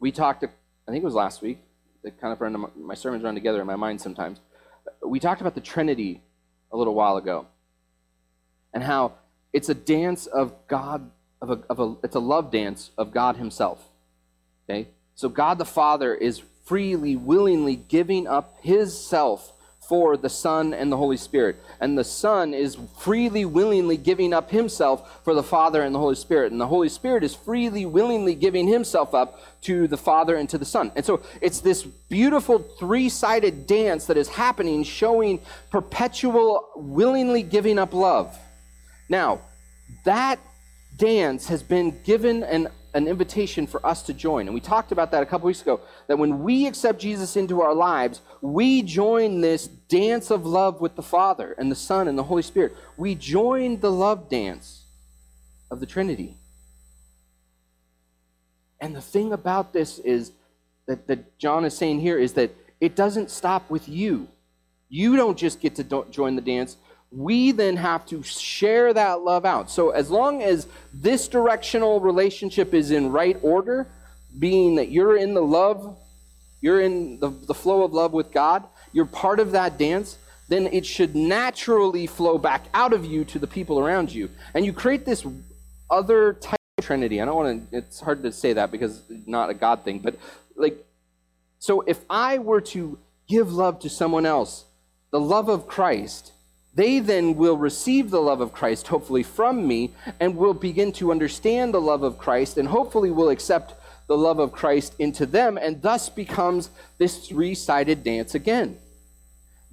We 0.00 0.10
talked, 0.10 0.42
I 0.42 0.90
think 0.90 1.04
it 1.04 1.04
was 1.04 1.14
last 1.14 1.40
week, 1.40 1.60
the 2.04 2.10
kind 2.10 2.32
of 2.32 2.40
run 2.40 2.66
my 2.76 2.94
sermons 2.94 3.24
run 3.24 3.34
together 3.34 3.60
in 3.60 3.66
my 3.66 3.76
mind 3.76 4.00
sometimes. 4.00 4.38
We 5.04 5.18
talked 5.18 5.40
about 5.40 5.54
the 5.54 5.60
Trinity 5.60 6.22
a 6.70 6.76
little 6.76 6.94
while 6.94 7.16
ago 7.16 7.46
and 8.72 8.82
how 8.82 9.14
it's 9.52 9.70
a 9.70 9.74
dance 9.74 10.26
of 10.26 10.54
God, 10.68 11.10
of 11.40 11.50
a, 11.50 11.60
of 11.70 11.80
a, 11.80 11.96
it's 12.04 12.14
a 12.14 12.20
love 12.20 12.50
dance 12.50 12.90
of 12.98 13.12
God 13.12 13.36
Himself. 13.36 13.82
Okay? 14.68 14.88
So 15.14 15.28
God 15.28 15.58
the 15.58 15.64
Father 15.64 16.14
is 16.14 16.42
freely, 16.64 17.16
willingly 17.16 17.76
giving 17.76 18.26
up 18.26 18.58
His 18.60 18.98
self 18.98 19.53
for 19.88 20.16
the 20.16 20.28
Son 20.28 20.72
and 20.72 20.90
the 20.90 20.96
Holy 20.96 21.16
Spirit. 21.16 21.56
And 21.80 21.96
the 21.96 22.04
Son 22.04 22.54
is 22.54 22.76
freely, 22.98 23.44
willingly 23.44 23.96
giving 23.96 24.32
up 24.32 24.50
himself 24.50 25.22
for 25.24 25.34
the 25.34 25.42
Father 25.42 25.82
and 25.82 25.94
the 25.94 25.98
Holy 25.98 26.14
Spirit. 26.14 26.52
And 26.52 26.60
the 26.60 26.66
Holy 26.66 26.88
Spirit 26.88 27.24
is 27.24 27.34
freely, 27.34 27.86
willingly 27.86 28.34
giving 28.34 28.66
himself 28.66 29.14
up 29.14 29.40
to 29.62 29.86
the 29.86 29.96
Father 29.96 30.36
and 30.36 30.48
to 30.50 30.58
the 30.58 30.64
Son. 30.64 30.92
And 30.96 31.04
so 31.04 31.22
it's 31.40 31.60
this 31.60 31.82
beautiful 31.82 32.58
three 32.58 33.08
sided 33.08 33.66
dance 33.66 34.06
that 34.06 34.16
is 34.16 34.28
happening, 34.28 34.84
showing 34.84 35.40
perpetual, 35.70 36.68
willingly 36.76 37.42
giving 37.42 37.78
up 37.78 37.92
love. 37.92 38.38
Now, 39.08 39.40
that 40.04 40.38
dance 40.96 41.48
has 41.48 41.62
been 41.62 42.00
given 42.04 42.42
an 42.42 42.68
an 42.94 43.08
invitation 43.08 43.66
for 43.66 43.84
us 43.84 44.02
to 44.02 44.14
join. 44.14 44.46
And 44.46 44.54
we 44.54 44.60
talked 44.60 44.92
about 44.92 45.10
that 45.10 45.22
a 45.22 45.26
couple 45.26 45.46
weeks 45.48 45.60
ago 45.60 45.80
that 46.06 46.16
when 46.16 46.44
we 46.44 46.66
accept 46.66 47.00
Jesus 47.00 47.36
into 47.36 47.60
our 47.60 47.74
lives, 47.74 48.20
we 48.40 48.82
join 48.82 49.40
this 49.40 49.66
dance 49.66 50.30
of 50.30 50.46
love 50.46 50.80
with 50.80 50.94
the 50.94 51.02
Father 51.02 51.54
and 51.58 51.70
the 51.70 51.76
Son 51.76 52.06
and 52.06 52.16
the 52.16 52.22
Holy 52.22 52.42
Spirit. 52.42 52.76
We 52.96 53.16
join 53.16 53.80
the 53.80 53.90
love 53.90 54.30
dance 54.30 54.84
of 55.70 55.80
the 55.80 55.86
Trinity. 55.86 56.36
And 58.80 58.94
the 58.94 59.00
thing 59.00 59.32
about 59.32 59.72
this 59.72 59.98
is 59.98 60.30
that, 60.86 61.08
that 61.08 61.38
John 61.38 61.64
is 61.64 61.76
saying 61.76 62.00
here 62.00 62.18
is 62.18 62.34
that 62.34 62.52
it 62.80 62.94
doesn't 62.94 63.30
stop 63.30 63.70
with 63.70 63.88
you. 63.88 64.28
You 64.88 65.16
don't 65.16 65.36
just 65.36 65.60
get 65.60 65.74
to 65.76 65.84
do- 65.84 66.06
join 66.10 66.36
the 66.36 66.42
dance. 66.42 66.76
We 67.14 67.52
then 67.52 67.76
have 67.76 68.06
to 68.06 68.22
share 68.22 68.92
that 68.92 69.20
love 69.20 69.44
out. 69.44 69.70
So, 69.70 69.90
as 69.90 70.10
long 70.10 70.42
as 70.42 70.66
this 70.92 71.28
directional 71.28 72.00
relationship 72.00 72.74
is 72.74 72.90
in 72.90 73.12
right 73.12 73.38
order, 73.42 73.86
being 74.38 74.76
that 74.76 74.90
you're 74.90 75.16
in 75.16 75.34
the 75.34 75.42
love, 75.42 75.96
you're 76.60 76.80
in 76.80 77.20
the, 77.20 77.28
the 77.28 77.54
flow 77.54 77.84
of 77.84 77.92
love 77.92 78.12
with 78.12 78.32
God, 78.32 78.64
you're 78.92 79.06
part 79.06 79.38
of 79.38 79.52
that 79.52 79.78
dance, 79.78 80.18
then 80.48 80.66
it 80.66 80.84
should 80.84 81.14
naturally 81.14 82.06
flow 82.06 82.38
back 82.38 82.64
out 82.74 82.92
of 82.92 83.04
you 83.04 83.24
to 83.26 83.38
the 83.38 83.46
people 83.46 83.78
around 83.78 84.12
you. 84.12 84.30
And 84.54 84.64
you 84.64 84.72
create 84.72 85.04
this 85.04 85.26
other 85.90 86.34
type 86.34 86.58
of 86.78 86.84
Trinity. 86.84 87.20
I 87.20 87.24
don't 87.24 87.36
want 87.36 87.70
to, 87.70 87.78
it's 87.78 88.00
hard 88.00 88.22
to 88.22 88.32
say 88.32 88.52
that 88.54 88.70
because 88.70 89.02
it's 89.08 89.26
not 89.26 89.50
a 89.50 89.54
God 89.54 89.84
thing, 89.84 90.00
but 90.00 90.16
like, 90.56 90.84
so 91.58 91.80
if 91.82 92.00
I 92.10 92.38
were 92.38 92.60
to 92.60 92.98
give 93.26 93.52
love 93.52 93.80
to 93.80 93.88
someone 93.88 94.26
else, 94.26 94.64
the 95.10 95.20
love 95.20 95.48
of 95.48 95.66
Christ, 95.66 96.32
they 96.74 96.98
then 96.98 97.36
will 97.36 97.56
receive 97.56 98.10
the 98.10 98.20
love 98.20 98.40
of 98.40 98.52
Christ, 98.52 98.88
hopefully 98.88 99.22
from 99.22 99.66
me, 99.66 99.92
and 100.18 100.36
will 100.36 100.54
begin 100.54 100.92
to 100.92 101.10
understand 101.10 101.72
the 101.72 101.80
love 101.80 102.02
of 102.02 102.18
Christ, 102.18 102.58
and 102.58 102.68
hopefully 102.68 103.10
will 103.10 103.28
accept 103.28 103.74
the 104.06 104.16
love 104.16 104.38
of 104.38 104.52
Christ 104.52 104.94
into 104.98 105.24
them, 105.24 105.56
and 105.56 105.80
thus 105.80 106.08
becomes 106.08 106.70
this 106.98 107.26
three 107.26 107.54
sided 107.54 108.02
dance 108.02 108.34
again. 108.34 108.78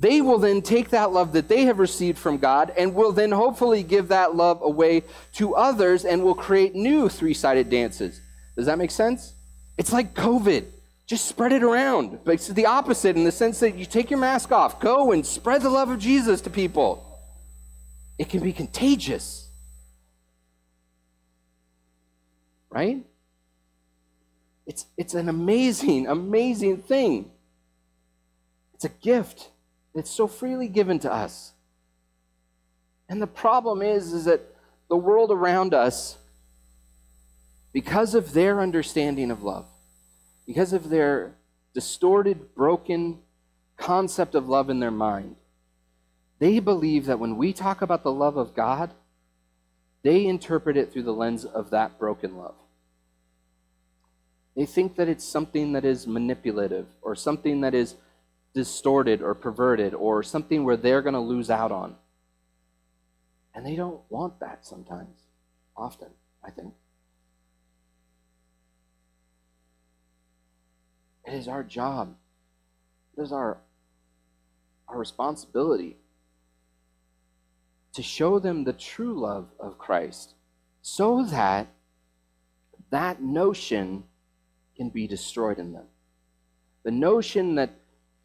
They 0.02 0.20
will 0.20 0.40
then 0.40 0.64
take 0.64 0.90
that 0.90 1.12
love 1.12 1.34
that 1.34 1.48
they 1.48 1.66
have 1.66 1.78
received 1.78 2.18
from 2.18 2.40
God 2.40 2.74
and 2.76 2.96
will 2.96 3.12
then 3.12 3.32
hopefully 3.32 3.84
give 3.84 4.08
that 4.08 4.36
love 4.36 4.60
away 4.64 5.04
to 5.34 5.54
others 5.54 6.06
and 6.06 6.24
will 6.24 6.34
create 6.34 6.74
new 6.74 7.08
three 7.08 7.36
sided 7.36 7.70
dances. 7.70 8.20
Does 8.56 8.66
that 8.66 8.80
make 8.80 8.90
sense? 8.90 9.34
It's 9.78 9.94
like 9.94 10.16
COVID. 10.16 10.66
Just 11.12 11.26
spread 11.26 11.52
it 11.52 11.62
around. 11.62 12.20
But 12.24 12.36
it's 12.36 12.48
the 12.48 12.68
opposite 12.68 13.18
in 13.18 13.26
the 13.26 13.34
sense 13.34 13.60
that 13.60 13.76
you 13.76 13.86
take 13.86 14.10
your 14.10 14.18
mask 14.18 14.50
off, 14.54 14.80
go 14.80 15.12
and 15.12 15.26
spread 15.26 15.62
the 15.62 15.70
love 15.70 15.90
of 15.90 16.00
Jesus 16.00 16.40
to 16.40 16.50
people. 16.50 17.20
It 18.18 18.30
can 18.30 18.42
be 18.42 18.54
contagious. 18.54 19.50
Right? 22.70 23.06
It's, 24.66 24.86
it's 24.96 25.14
an 25.14 25.28
amazing, 25.28 26.08
amazing 26.08 26.78
thing. 26.78 27.30
It's 28.74 28.86
a 28.86 28.90
gift 29.04 29.50
that's 29.94 30.10
so 30.10 30.28
freely 30.28 30.70
given 30.70 30.98
to 31.00 31.12
us. 31.12 31.52
And 33.10 33.22
the 33.22 33.28
problem 33.28 33.82
is, 33.82 34.14
is 34.14 34.24
that 34.24 34.40
the 34.88 34.96
world 34.96 35.30
around 35.30 35.74
us, 35.74 36.16
because 37.74 38.16
of 38.16 38.32
their 38.32 38.62
understanding 38.62 39.30
of 39.30 39.44
love, 39.44 39.66
because 40.46 40.74
of 40.74 40.90
their 40.90 41.36
distorted, 41.74 42.54
broken 42.56 43.20
concept 43.78 44.36
of 44.36 44.50
love 44.50 44.70
in 44.70 44.80
their 44.80 44.92
mind, 44.92 45.36
they 46.40 46.60
believe 46.60 47.06
that 47.06 47.20
when 47.20 47.38
we 47.38 47.54
talk 47.54 47.82
about 47.82 48.04
the 48.04 48.12
love 48.12 48.38
of 48.38 48.56
God, 48.56 48.92
they 50.04 50.26
interpret 50.26 50.78
it 50.78 50.92
through 50.92 51.04
the 51.04 51.14
lens 51.14 51.46
of 51.46 51.70
that 51.70 52.00
broken 52.00 52.38
love. 52.38 52.56
They 54.56 54.66
think 54.66 54.96
that 54.96 55.08
it's 55.08 55.24
something 55.24 55.74
that 55.74 55.86
is 55.86 56.08
manipulative 56.08 56.88
or 57.02 57.16
something 57.16 57.62
that 57.62 57.74
is 57.74 57.96
distorted 58.54 59.22
or 59.22 59.34
perverted 59.34 59.94
or 59.94 60.24
something 60.24 60.64
where 60.64 60.76
they're 60.76 61.02
going 61.02 61.14
to 61.14 61.20
lose 61.20 61.50
out 61.50 61.72
on. 61.72 61.96
And 63.54 63.66
they 63.66 63.76
don't 63.76 64.02
want 64.10 64.40
that 64.40 64.66
sometimes, 64.66 65.18
often, 65.76 66.10
I 66.44 66.50
think. 66.50 66.74
It 71.26 71.34
is 71.34 71.48
our 71.48 71.64
job. 71.64 72.16
It 73.18 73.22
is 73.22 73.32
our, 73.32 73.58
our 74.88 74.98
responsibility 74.98 75.98
to 77.94 78.02
show 78.02 78.40
them 78.40 78.64
the 78.64 78.74
true 78.74 79.20
love 79.20 79.50
of 79.60 79.78
Christ 79.78 80.34
so 80.82 81.26
that 81.26 81.68
that 82.90 83.22
notion 83.22 84.04
can 84.76 84.90
be 84.90 85.08
destroyed 85.08 85.60
in 85.60 85.74
them. 85.74 85.86
The 86.84 86.92
notion 86.92 87.56
that 87.56 87.72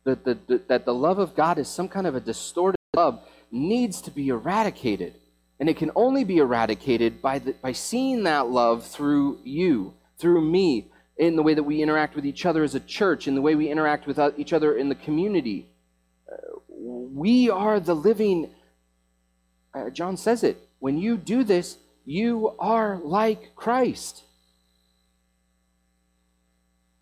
the, 0.04 0.14
the, 0.14 0.38
the, 0.46 0.62
that 0.68 0.84
the 0.84 0.94
love 0.94 1.18
of 1.18 1.34
God 1.34 1.58
is 1.58 1.68
some 1.68 1.88
kind 1.88 2.06
of 2.06 2.14
a 2.14 2.20
distorted 2.20 2.76
love 2.94 3.20
needs 3.50 4.00
to 4.02 4.10
be 4.10 4.28
eradicated. 4.28 5.14
And 5.58 5.68
it 5.68 5.76
can 5.76 5.90
only 5.96 6.24
be 6.24 6.38
eradicated 6.38 7.20
by, 7.20 7.38
the, 7.40 7.52
by 7.54 7.72
seeing 7.72 8.22
that 8.24 8.48
love 8.48 8.86
through 8.86 9.40
you, 9.42 9.94
through 10.18 10.42
me, 10.42 10.90
in 11.16 11.36
the 11.36 11.42
way 11.42 11.54
that 11.54 11.62
we 11.62 11.82
interact 11.82 12.14
with 12.14 12.26
each 12.26 12.44
other 12.44 12.62
as 12.62 12.74
a 12.74 12.80
church, 12.80 13.26
in 13.26 13.34
the 13.34 13.40
way 13.40 13.54
we 13.54 13.70
interact 13.70 14.06
with 14.06 14.20
each 14.36 14.52
other 14.52 14.76
in 14.76 14.88
the 14.88 14.94
community. 14.94 15.66
Uh, 16.30 16.58
we 16.68 17.48
are 17.48 17.80
the 17.80 17.94
living, 17.94 18.50
uh, 19.74 19.90
John 19.90 20.16
says 20.16 20.42
it, 20.42 20.58
when 20.78 20.98
you 20.98 21.16
do 21.16 21.42
this, 21.42 21.78
you 22.04 22.54
are 22.58 22.98
like 23.02 23.56
Christ. 23.56 24.22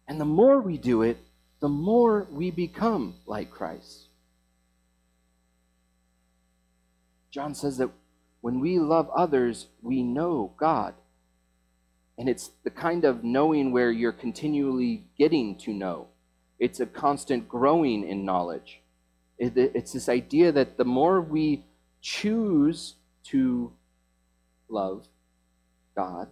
And 0.07 0.21
the 0.21 0.25
more 0.25 0.61
we 0.61 0.79
do 0.79 1.03
it, 1.03 1.19
the 1.61 1.69
more 1.69 2.27
we 2.31 2.51
become 2.51 3.15
like 3.27 3.51
Christ. 3.51 4.09
John 7.31 7.55
says 7.55 7.79
that 7.79 7.91
when 8.43 8.61
we 8.61 8.79
love 8.79 9.11
others, 9.11 9.67
we 9.83 10.03
know 10.03 10.53
God. 10.57 10.95
And 12.17 12.29
it's 12.29 12.51
the 12.63 12.71
kind 12.71 13.05
of 13.05 13.25
knowing 13.25 13.73
where 13.73 13.91
you're 13.91 14.13
continually 14.13 15.05
getting 15.19 15.57
to 15.59 15.73
know. 15.73 16.09
It's 16.59 16.81
a 16.81 16.87
constant 16.87 17.49
growing 17.49 18.09
in 18.09 18.25
knowledge. 18.25 18.81
It's 19.39 19.93
this 19.93 20.09
idea 20.09 20.53
that 20.53 20.77
the 20.77 20.85
more 20.85 21.21
we 21.21 21.65
choose 22.01 22.95
to 23.25 23.73
love 24.69 25.09
God, 25.97 26.29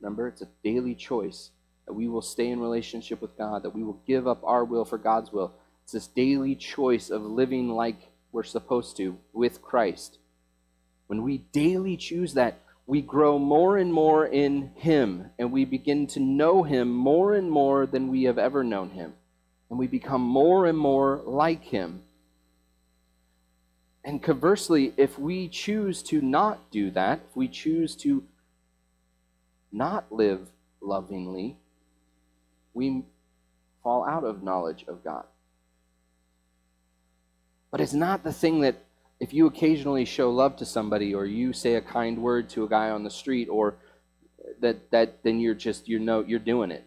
remember, 0.00 0.28
it's 0.28 0.40
a 0.40 0.48
daily 0.64 0.94
choice 0.94 1.50
that 1.86 1.92
we 1.92 2.08
will 2.08 2.22
stay 2.22 2.48
in 2.48 2.60
relationship 2.60 3.20
with 3.20 3.36
God, 3.36 3.62
that 3.64 3.74
we 3.74 3.82
will 3.82 4.00
give 4.06 4.26
up 4.26 4.40
our 4.44 4.64
will 4.64 4.86
for 4.86 4.98
God's 4.98 5.30
will. 5.30 5.52
It's 5.84 5.92
this 5.92 6.06
daily 6.06 6.54
choice 6.54 7.10
of 7.10 7.22
living 7.22 7.68
like 7.68 8.12
we're 8.30 8.44
supposed 8.44 8.96
to 8.96 9.18
with 9.32 9.60
Christ. 9.60 10.18
When 11.08 11.22
we 11.22 11.38
daily 11.38 11.98
choose 11.98 12.32
that, 12.34 12.60
we 12.92 13.00
grow 13.00 13.38
more 13.38 13.78
and 13.78 13.90
more 13.90 14.26
in 14.26 14.70
Him, 14.74 15.30
and 15.38 15.50
we 15.50 15.64
begin 15.64 16.06
to 16.08 16.20
know 16.20 16.62
Him 16.62 16.92
more 16.92 17.34
and 17.34 17.50
more 17.50 17.86
than 17.86 18.08
we 18.08 18.24
have 18.24 18.36
ever 18.36 18.62
known 18.62 18.90
Him. 18.90 19.14
And 19.70 19.78
we 19.78 19.86
become 19.86 20.20
more 20.20 20.66
and 20.66 20.76
more 20.76 21.22
like 21.24 21.64
Him. 21.64 22.02
And 24.04 24.22
conversely, 24.22 24.92
if 24.98 25.18
we 25.18 25.48
choose 25.48 26.02
to 26.02 26.20
not 26.20 26.70
do 26.70 26.90
that, 26.90 27.20
if 27.30 27.34
we 27.34 27.48
choose 27.48 27.96
to 27.96 28.24
not 29.72 30.12
live 30.12 30.50
lovingly, 30.82 31.56
we 32.74 33.04
fall 33.82 34.06
out 34.06 34.24
of 34.24 34.42
knowledge 34.42 34.84
of 34.86 35.02
God. 35.02 35.24
But 37.70 37.80
it's 37.80 37.94
not 37.94 38.22
the 38.22 38.34
thing 38.34 38.60
that 38.60 38.84
if 39.22 39.32
you 39.32 39.46
occasionally 39.46 40.04
show 40.04 40.32
love 40.32 40.56
to 40.56 40.66
somebody 40.66 41.14
or 41.14 41.24
you 41.24 41.52
say 41.52 41.76
a 41.76 41.80
kind 41.80 42.18
word 42.18 42.48
to 42.50 42.64
a 42.64 42.68
guy 42.68 42.90
on 42.90 43.04
the 43.04 43.10
street 43.10 43.48
or 43.48 43.76
that 44.60 44.90
that 44.90 45.22
then 45.22 45.38
you're 45.38 45.54
just 45.54 45.88
you 45.88 46.00
know 46.00 46.24
you're 46.26 46.40
doing 46.40 46.72
it. 46.72 46.84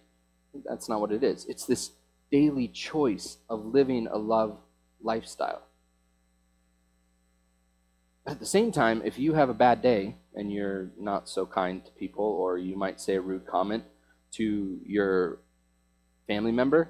That's 0.65 0.89
not 0.89 0.99
what 0.99 1.13
it 1.13 1.23
is. 1.23 1.45
It's 1.45 1.65
this 1.65 1.91
daily 2.29 2.67
choice 2.67 3.37
of 3.49 3.65
living 3.65 4.07
a 4.07 4.17
love 4.17 4.57
lifestyle. 5.01 5.61
At 8.27 8.39
the 8.39 8.45
same 8.45 8.73
time 8.73 9.01
if 9.05 9.17
you 9.17 9.35
have 9.35 9.47
a 9.47 9.53
bad 9.53 9.81
day 9.81 10.17
and 10.33 10.51
you're 10.51 10.91
not 10.99 11.29
so 11.29 11.45
kind 11.45 11.85
to 11.85 11.91
people 11.91 12.25
or 12.25 12.57
you 12.57 12.75
might 12.75 12.99
say 12.99 13.15
a 13.15 13.21
rude 13.21 13.47
comment 13.47 13.85
to 14.33 14.81
your 14.85 15.39
family 16.27 16.51
member 16.51 16.89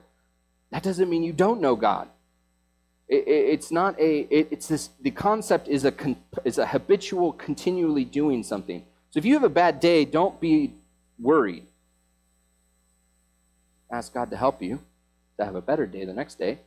that 0.71 0.81
doesn't 0.81 1.09
mean 1.09 1.21
you 1.21 1.33
don't 1.33 1.61
know 1.61 1.75
god 1.75 2.07
it, 3.07 3.27
it, 3.27 3.49
it's 3.53 3.71
not 3.71 3.99
a. 3.99 4.21
It, 4.21 4.47
it's 4.51 4.67
this. 4.67 4.89
The 5.01 5.11
concept 5.11 5.67
is 5.67 5.85
a 5.85 5.93
is 6.43 6.57
a 6.57 6.65
habitual, 6.65 7.33
continually 7.33 8.05
doing 8.05 8.43
something. 8.43 8.83
So 9.11 9.19
if 9.19 9.25
you 9.25 9.33
have 9.33 9.43
a 9.43 9.49
bad 9.49 9.79
day, 9.79 10.05
don't 10.05 10.39
be 10.39 10.73
worried. 11.19 11.65
Ask 13.91 14.13
God 14.13 14.31
to 14.31 14.37
help 14.37 14.61
you 14.61 14.79
to 15.37 15.45
have 15.45 15.55
a 15.55 15.61
better 15.61 15.85
day 15.85 16.05
the 16.05 16.13
next 16.13 16.39
day. 16.39 16.59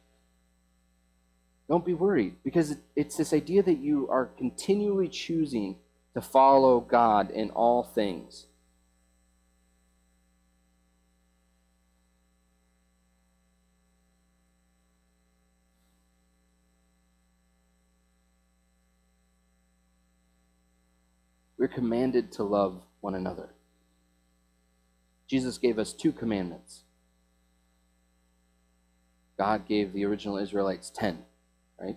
Don't 1.68 1.85
be 1.85 1.94
worried 1.94 2.37
because 2.44 2.77
it's 2.96 3.16
this 3.16 3.33
idea 3.33 3.62
that 3.62 3.79
you 3.79 4.09
are 4.09 4.27
continually 4.27 5.09
choosing 5.09 5.77
to 6.14 6.22
follow 6.22 6.81
God 6.81 7.31
in 7.31 7.51
all 7.51 7.83
things. 7.83 8.46
We're 21.59 21.68
commanded 21.68 22.31
to 22.33 22.44
love 22.44 22.83
one 23.01 23.14
another. 23.14 23.51
Jesus 25.27 25.59
gave 25.59 25.79
us 25.79 25.92
two 25.92 26.12
commandments. 26.12 26.85
God 29.37 29.68
gave 29.68 29.92
the 29.92 30.05
original 30.05 30.38
Israelites 30.38 30.90
10, 30.90 31.18
right? 31.81 31.97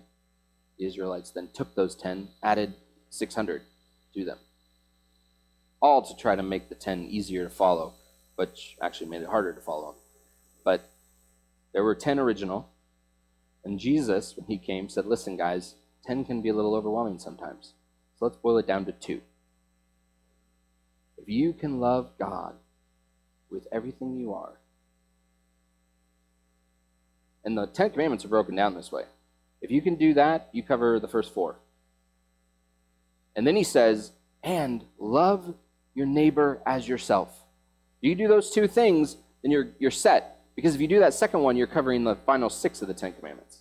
The 0.78 0.86
Israelites 0.86 1.30
then 1.30 1.48
took 1.52 1.74
those 1.74 1.94
10, 1.94 2.28
added 2.42 2.74
600 3.10 3.62
to 4.14 4.24
them. 4.24 4.38
All 5.80 6.02
to 6.02 6.16
try 6.16 6.36
to 6.36 6.42
make 6.42 6.68
the 6.68 6.74
10 6.74 7.04
easier 7.04 7.44
to 7.44 7.50
follow, 7.50 7.94
which 8.36 8.76
actually 8.80 9.10
made 9.10 9.22
it 9.22 9.28
harder 9.28 9.52
to 9.52 9.60
follow. 9.60 9.96
But 10.64 10.90
there 11.72 11.82
were 11.82 11.94
10 11.94 12.18
original, 12.18 12.68
and 13.64 13.78
Jesus, 13.78 14.36
when 14.36 14.46
he 14.46 14.58
came, 14.58 14.88
said, 14.88 15.06
Listen, 15.06 15.36
guys, 15.36 15.74
10 16.04 16.24
can 16.24 16.42
be 16.42 16.48
a 16.48 16.54
little 16.54 16.74
overwhelming 16.74 17.18
sometimes. 17.18 17.74
So 18.18 18.26
let's 18.26 18.36
boil 18.36 18.58
it 18.58 18.66
down 18.66 18.84
to 18.84 18.92
two. 18.92 19.22
If 21.22 21.28
you 21.28 21.52
can 21.52 21.78
love 21.78 22.10
God 22.18 22.54
with 23.48 23.68
everything 23.70 24.16
you 24.16 24.34
are, 24.34 24.58
and 27.44 27.56
the 27.56 27.66
Ten 27.66 27.90
Commandments 27.90 28.24
are 28.24 28.28
broken 28.28 28.56
down 28.56 28.74
this 28.74 28.90
way. 28.90 29.04
If 29.60 29.70
you 29.70 29.80
can 29.82 29.94
do 29.94 30.14
that, 30.14 30.48
you 30.52 30.64
cover 30.64 30.98
the 30.98 31.06
first 31.06 31.32
four. 31.32 31.56
And 33.36 33.46
then 33.46 33.54
he 33.54 33.62
says, 33.62 34.12
and 34.42 34.84
love 34.98 35.54
your 35.94 36.06
neighbor 36.06 36.60
as 36.66 36.88
yourself. 36.88 37.44
You 38.00 38.16
do 38.16 38.26
those 38.26 38.50
two 38.50 38.66
things, 38.66 39.16
then 39.42 39.52
you're, 39.52 39.68
you're 39.78 39.92
set. 39.92 40.40
Because 40.56 40.74
if 40.74 40.80
you 40.80 40.88
do 40.88 40.98
that 40.98 41.14
second 41.14 41.40
one, 41.40 41.56
you're 41.56 41.68
covering 41.68 42.02
the 42.02 42.16
final 42.16 42.50
six 42.50 42.82
of 42.82 42.88
the 42.88 42.94
Ten 42.94 43.12
Commandments. 43.12 43.58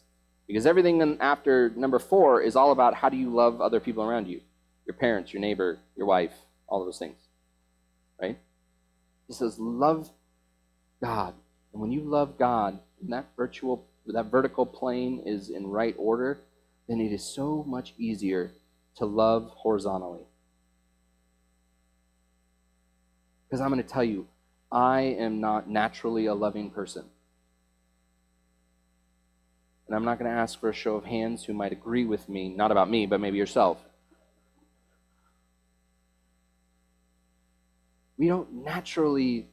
Because 0.47 0.65
everything 0.65 1.17
after 1.21 1.71
number 1.75 1.99
four 1.99 2.41
is 2.41 2.55
all 2.55 2.71
about 2.71 2.95
how 2.95 3.09
do 3.09 3.17
you 3.17 3.29
love 3.29 3.61
other 3.61 3.79
people 3.79 4.03
around 4.03 4.27
you 4.27 4.41
your 4.87 4.95
parents, 4.95 5.31
your 5.31 5.41
neighbor, 5.41 5.77
your 5.95 6.07
wife, 6.07 6.33
all 6.67 6.83
those 6.83 6.97
things. 6.97 7.15
He 9.31 9.35
says, 9.35 9.57
love 9.57 10.11
God. 11.01 11.35
And 11.71 11.81
when 11.81 11.89
you 11.89 12.01
love 12.01 12.37
God, 12.37 12.81
and 13.01 13.13
that 13.13 13.27
virtual 13.37 13.87
that 14.07 14.25
vertical 14.25 14.65
plane 14.65 15.23
is 15.25 15.49
in 15.49 15.67
right 15.67 15.95
order, 15.97 16.41
then 16.89 16.99
it 16.99 17.13
is 17.13 17.23
so 17.23 17.63
much 17.65 17.93
easier 17.97 18.51
to 18.97 19.05
love 19.05 19.53
horizontally. 19.55 20.25
Because 23.47 23.61
I'm 23.61 23.71
going 23.71 23.81
to 23.81 23.87
tell 23.87 24.03
you, 24.03 24.27
I 24.69 24.99
am 24.99 25.39
not 25.39 25.69
naturally 25.69 26.25
a 26.25 26.33
loving 26.33 26.69
person. 26.69 27.05
And 29.87 29.95
I'm 29.95 30.03
not 30.03 30.19
going 30.19 30.29
to 30.29 30.37
ask 30.37 30.59
for 30.59 30.69
a 30.69 30.73
show 30.73 30.95
of 30.95 31.05
hands 31.05 31.45
who 31.45 31.53
might 31.53 31.71
agree 31.71 32.03
with 32.03 32.27
me, 32.27 32.49
not 32.49 32.69
about 32.71 32.89
me, 32.89 33.05
but 33.05 33.21
maybe 33.21 33.37
yourself. 33.37 33.77
We 38.21 38.27
don't 38.27 38.63
naturally 38.63 39.47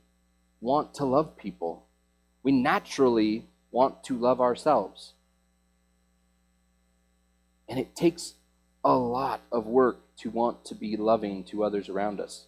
want 0.60 0.92
to 0.96 1.06
love 1.06 1.38
people. 1.38 1.86
We 2.42 2.52
naturally 2.52 3.46
want 3.70 4.04
to 4.04 4.14
love 4.14 4.42
ourselves. 4.42 5.14
And 7.66 7.78
it 7.78 7.96
takes 7.96 8.34
a 8.84 8.94
lot 8.94 9.40
of 9.50 9.64
work 9.64 10.00
to 10.18 10.28
want 10.28 10.66
to 10.66 10.74
be 10.74 10.98
loving 10.98 11.44
to 11.44 11.64
others 11.64 11.88
around 11.88 12.20
us. 12.20 12.44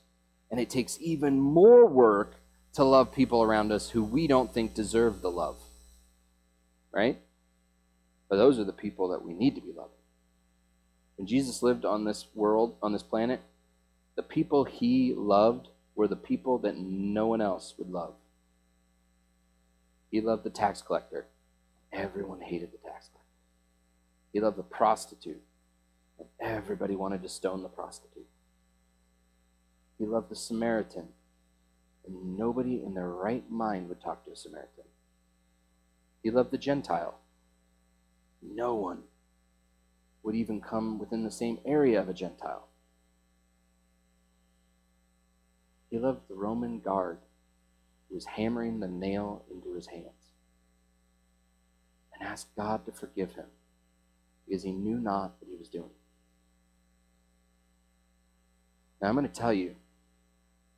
And 0.51 0.61
it 0.61 0.69
takes 0.69 0.99
even 1.01 1.41
more 1.41 1.87
work 1.87 2.35
to 2.75 2.85
love 2.85 3.15
people 3.15 3.43
around 3.43 3.73
us 3.73 3.89
who 3.89 4.05
we 4.05 4.27
don't 4.27 4.53
think 4.53 4.75
deserve 4.75 5.23
the 5.23 5.31
love. 5.31 5.57
Right? 6.93 7.19
But 8.29 8.37
those 8.37 8.59
are 8.59 8.65
the 8.65 8.75
people 8.75 9.09
that 9.09 9.25
we 9.25 9.33
need 9.33 9.55
to 9.55 9.63
be 9.63 9.73
loving. 9.73 9.97
When 11.17 11.27
Jesus 11.27 11.63
lived 11.63 11.87
on 11.87 12.05
this 12.05 12.27
world, 12.35 12.77
on 12.83 12.93
this 12.93 13.03
planet, 13.03 13.41
the 14.17 14.23
people 14.23 14.65
he 14.65 15.15
loved 15.17 15.69
were 16.01 16.09
the 16.09 16.17
people 16.17 16.57
that 16.57 16.79
no 16.79 17.27
one 17.27 17.43
else 17.43 17.75
would 17.77 17.91
love. 17.91 18.15
He 20.11 20.23
loved 20.23 20.45
the 20.45 20.49
tax 20.49 20.81
collector. 20.81 21.27
Everyone 21.93 22.41
hated 22.41 22.73
the 22.73 22.79
tax 22.79 23.09
collector. 23.09 23.27
He 24.33 24.41
loved 24.41 24.57
the 24.57 24.63
prostitute, 24.63 25.43
and 26.19 26.27
everybody 26.41 26.97
wanted 26.97 27.21
to 27.23 27.29
stone 27.29 27.63
the 27.63 27.69
prostitute. 27.69 28.25
He 29.99 30.07
loved 30.07 30.31
the 30.31 30.37
Samaritan, 30.37 31.09
and 32.07 32.39
nobody 32.39 32.83
in 32.83 32.95
their 32.95 33.11
right 33.11 33.45
mind 33.51 33.91
would 33.91 34.01
talk 34.01 34.25
to 34.25 34.31
a 34.31 34.37
Samaritan. 34.37 34.85
He 36.23 36.31
loved 36.31 36.51
the 36.51 36.57
Gentile. 36.57 37.19
No 38.41 38.75
one 38.75 39.03
would 40.23 40.35
even 40.35 40.63
come 40.63 40.99
within 40.99 41.25
the 41.25 41.31
same 41.31 41.59
area 41.67 42.01
of 42.01 42.09
a 42.09 42.15
Gentile. 42.15 42.70
He 45.90 45.98
loved 45.98 46.29
the 46.29 46.35
Roman 46.35 46.81
guard 46.81 47.18
who 48.09 48.14
was 48.14 48.24
hammering 48.24 48.81
the 48.81 48.88
nail 48.88 49.44
into 49.50 49.74
his 49.74 49.88
hands 49.88 50.33
and 52.14 52.29
asked 52.29 52.55
God 52.57 52.87
to 52.87 52.92
forgive 52.92 53.33
him 53.33 53.46
because 54.46 54.62
he 54.62 54.72
knew 54.72 54.98
not 54.98 55.35
what 55.38 55.50
he 55.50 55.57
was 55.57 55.68
doing. 55.68 55.90
Now, 59.00 59.09
I'm 59.09 59.14
going 59.14 59.26
to 59.26 59.33
tell 59.33 59.53
you, 59.53 59.74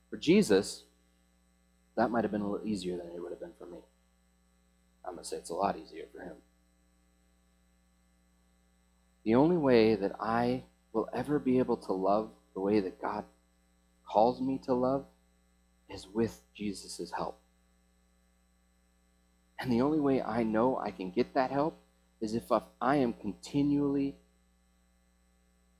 for 0.08 0.16
Jesus, 0.16 0.84
that 1.96 2.10
might 2.10 2.24
have 2.24 2.30
been 2.30 2.42
a 2.42 2.50
little 2.50 2.66
easier 2.66 2.96
than 2.96 3.08
it 3.14 3.20
would 3.20 3.32
have 3.32 3.40
been 3.40 3.52
for 3.58 3.66
me. 3.66 3.78
I'm 5.04 5.14
going 5.14 5.24
to 5.24 5.28
say 5.28 5.36
it's 5.36 5.50
a 5.50 5.54
lot 5.54 5.76
easier 5.76 6.04
for 6.14 6.22
him. 6.22 6.36
The 9.24 9.34
only 9.34 9.56
way 9.56 9.94
that 9.94 10.12
I 10.20 10.64
will 10.92 11.08
ever 11.12 11.38
be 11.38 11.58
able 11.58 11.76
to 11.78 11.92
love 11.92 12.30
the 12.54 12.60
way 12.60 12.80
that 12.80 13.00
God 13.00 13.24
calls 14.12 14.40
me 14.40 14.60
to 14.66 14.74
love 14.74 15.06
is 15.88 16.06
with 16.06 16.42
Jesus' 16.54 17.12
help. 17.16 17.38
And 19.58 19.72
the 19.72 19.80
only 19.80 20.00
way 20.00 20.20
I 20.20 20.42
know 20.42 20.76
I 20.76 20.90
can 20.90 21.10
get 21.10 21.34
that 21.34 21.50
help 21.50 21.78
is 22.20 22.34
if 22.34 22.50
I 22.80 22.96
am 22.96 23.14
continually 23.14 24.16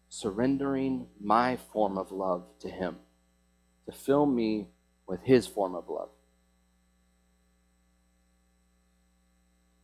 surrendering 0.09 1.07
my 1.21 1.57
form 1.73 1.99
of 1.99 2.11
love 2.11 2.45
to 2.61 2.69
Him 2.69 2.97
to 3.87 3.93
fill 3.93 4.27
me 4.27 4.69
with 5.07 5.21
His 5.23 5.47
form 5.47 5.75
of 5.75 5.89
love. 5.89 6.11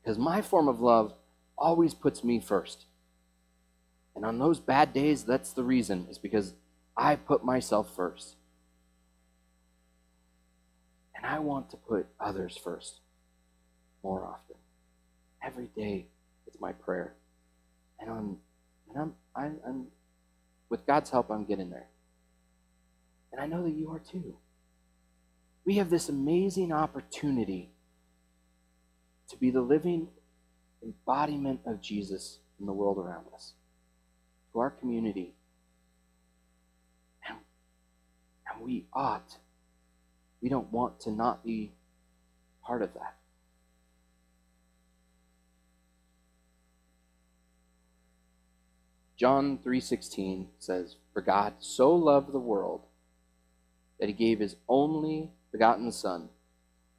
Because 0.02 0.18
my 0.18 0.40
form 0.40 0.68
of 0.68 0.80
love 0.80 1.12
always 1.56 1.92
puts 1.92 2.24
me 2.24 2.40
first. 2.40 2.86
And 4.16 4.24
on 4.24 4.38
those 4.38 4.58
bad 4.58 4.92
days, 4.92 5.24
that's 5.24 5.52
the 5.52 5.64
reason, 5.64 6.06
is 6.10 6.18
because 6.18 6.54
I 6.96 7.16
put 7.16 7.44
myself 7.44 7.94
first. 7.94 8.36
And 11.18 11.26
I 11.26 11.40
want 11.40 11.70
to 11.70 11.76
put 11.76 12.06
others 12.20 12.56
first 12.56 13.00
more 14.04 14.24
often. 14.24 14.56
Every 15.44 15.66
day, 15.76 16.06
it's 16.46 16.60
my 16.60 16.72
prayer. 16.72 17.14
And 18.00 18.08
I'm, 18.08 18.36
and 18.88 18.96
I'm, 18.96 19.12
I, 19.34 19.46
am 19.46 19.58
i 19.66 19.68
am 19.68 19.86
with 20.70 20.86
God's 20.86 21.10
help, 21.10 21.30
I'm 21.30 21.44
getting 21.44 21.70
there. 21.70 21.88
And 23.32 23.40
I 23.40 23.46
know 23.46 23.64
that 23.64 23.74
you 23.74 23.90
are 23.90 23.98
too. 23.98 24.36
We 25.64 25.76
have 25.76 25.90
this 25.90 26.08
amazing 26.08 26.72
opportunity 26.72 27.70
to 29.28 29.36
be 29.36 29.50
the 29.50 29.60
living 29.60 30.08
embodiment 30.82 31.60
of 31.66 31.82
Jesus 31.82 32.38
in 32.60 32.66
the 32.66 32.72
world 32.72 32.98
around 32.98 33.24
us, 33.34 33.52
to 34.52 34.60
our 34.60 34.70
community. 34.70 35.34
And, 37.28 37.38
and 38.52 38.64
we 38.64 38.86
ought 38.92 39.36
we 40.40 40.48
don't 40.48 40.72
want 40.72 41.00
to 41.00 41.10
not 41.10 41.44
be 41.44 41.72
part 42.62 42.82
of 42.82 42.94
that. 42.94 43.16
John 49.16 49.58
3:16 49.58 50.50
says, 50.58 50.96
"For 51.12 51.20
God 51.20 51.54
so 51.58 51.94
loved 51.94 52.30
the 52.30 52.38
world 52.38 52.86
that 53.98 54.08
he 54.08 54.14
gave 54.14 54.38
his 54.38 54.56
only 54.68 55.32
begotten 55.50 55.90
son, 55.90 56.30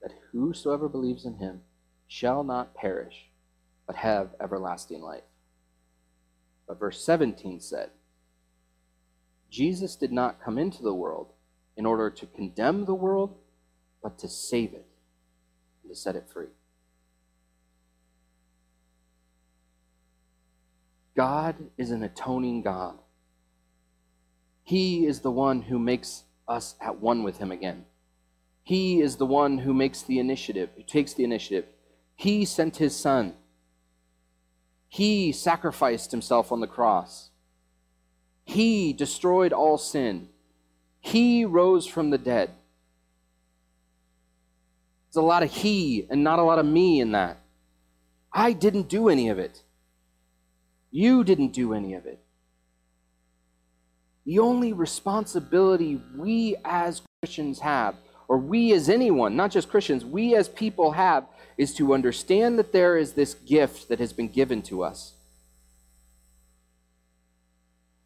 that 0.01 0.11
whosoever 0.31 0.89
believes 0.89 1.25
in 1.25 1.35
him 1.35 1.63
shall 2.07 2.43
not 2.43 2.73
perish, 2.73 3.31
but 3.85 3.95
have 3.95 4.35
everlasting 4.39 5.01
life." 5.01 5.23
But 6.67 6.77
verse 6.77 7.01
17 7.01 7.61
said, 7.61 7.91
Jesus 9.49 9.95
did 9.95 10.11
not 10.11 10.39
come 10.39 10.57
into 10.57 10.83
the 10.83 10.93
world 10.93 11.33
in 11.79 11.85
order 11.85 12.09
to 12.09 12.25
condemn 12.25 12.83
the 12.83 12.93
world, 12.93 13.37
but 14.03 14.19
to 14.19 14.27
save 14.27 14.73
it 14.73 14.85
and 15.81 15.89
to 15.89 15.95
set 15.95 16.13
it 16.13 16.27
free. 16.31 16.49
God 21.15 21.55
is 21.77 21.91
an 21.91 22.03
atoning 22.03 22.63
God. 22.63 22.99
He 24.61 25.05
is 25.05 25.21
the 25.21 25.31
one 25.31 25.61
who 25.61 25.79
makes 25.79 26.23
us 26.49 26.75
at 26.81 26.99
one 26.99 27.23
with 27.23 27.37
Him 27.37 27.49
again. 27.49 27.85
He 28.61 28.99
is 28.99 29.15
the 29.15 29.25
one 29.25 29.59
who 29.59 29.73
makes 29.73 30.01
the 30.01 30.19
initiative, 30.19 30.71
who 30.75 30.83
takes 30.83 31.13
the 31.13 31.23
initiative. 31.23 31.63
He 32.17 32.43
sent 32.43 32.75
His 32.75 32.93
Son. 32.93 33.35
He 34.89 35.31
sacrificed 35.31 36.11
Himself 36.11 36.51
on 36.51 36.59
the 36.59 36.67
cross. 36.67 37.29
He 38.43 38.91
destroyed 38.91 39.53
all 39.53 39.77
sin. 39.77 40.27
He 41.09 41.43
rose 41.43 41.87
from 41.87 42.11
the 42.11 42.19
dead. 42.19 42.51
There's 45.07 45.23
a 45.23 45.25
lot 45.25 45.41
of 45.41 45.49
he 45.49 46.05
and 46.07 46.23
not 46.23 46.37
a 46.37 46.43
lot 46.43 46.59
of 46.59 46.67
me 46.67 46.99
in 46.99 47.13
that. 47.13 47.37
I 48.31 48.53
didn't 48.53 48.89
do 48.89 49.09
any 49.09 49.29
of 49.29 49.39
it. 49.39 49.63
You 50.91 51.23
didn't 51.23 51.51
do 51.51 51.73
any 51.73 51.95
of 51.95 52.05
it. 52.05 52.19
The 54.23 54.37
only 54.37 54.71
responsibility 54.71 55.99
we 56.15 56.55
as 56.63 57.01
Christians 57.23 57.61
have, 57.61 57.95
or 58.27 58.37
we 58.37 58.71
as 58.73 58.87
anyone, 58.87 59.35
not 59.35 59.49
just 59.49 59.69
Christians, 59.69 60.05
we 60.05 60.35
as 60.35 60.47
people 60.47 60.91
have, 60.91 61.25
is 61.57 61.73
to 61.73 61.95
understand 61.95 62.59
that 62.59 62.71
there 62.71 62.97
is 62.97 63.13
this 63.13 63.33
gift 63.33 63.89
that 63.89 63.97
has 63.97 64.13
been 64.13 64.27
given 64.27 64.61
to 64.61 64.83
us. 64.83 65.13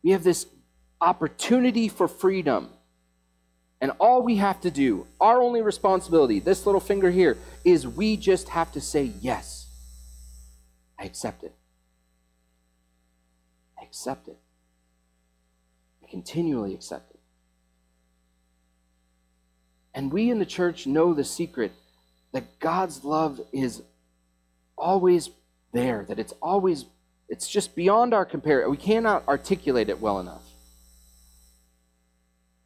We 0.02 0.12
have 0.12 0.24
this 0.24 0.46
opportunity 1.02 1.90
for 1.90 2.08
freedom. 2.08 2.70
And 3.84 3.92
all 4.00 4.24
we 4.24 4.38
have 4.38 4.62
to 4.62 4.72
do, 4.72 5.08
our 5.20 5.42
only 5.42 5.62
responsibility, 5.62 6.40
this 6.40 6.66
little 6.66 6.80
finger 6.80 7.12
here, 7.12 7.38
is 7.66 7.86
we 7.86 8.16
just 8.16 8.48
have 8.48 8.72
to 8.72 8.80
say, 8.80 9.12
Yes, 9.20 9.68
I 10.98 11.04
accept 11.04 11.44
it. 11.44 11.54
I 13.78 13.84
accept 13.84 14.30
it. 14.30 14.38
I 16.02 16.10
continually 16.10 16.74
accept 16.74 17.12
it. 17.12 17.20
And 19.94 20.14
we 20.14 20.32
in 20.32 20.40
the 20.40 20.46
church 20.46 20.88
know 20.88 21.14
the 21.14 21.26
secret 21.26 21.74
that 22.32 22.62
God's 22.62 23.04
love 23.04 23.42
is 23.52 23.84
always 24.78 25.30
there, 25.74 26.06
that 26.08 26.20
it's 26.20 26.34
always, 26.42 26.86
it's 27.28 27.50
just 27.50 27.76
beyond 27.76 28.14
our 28.14 28.24
compare. 28.24 28.70
We 28.70 28.78
cannot 28.78 29.28
articulate 29.28 29.90
it 29.90 30.00
well 30.00 30.22
enough. 30.22 30.43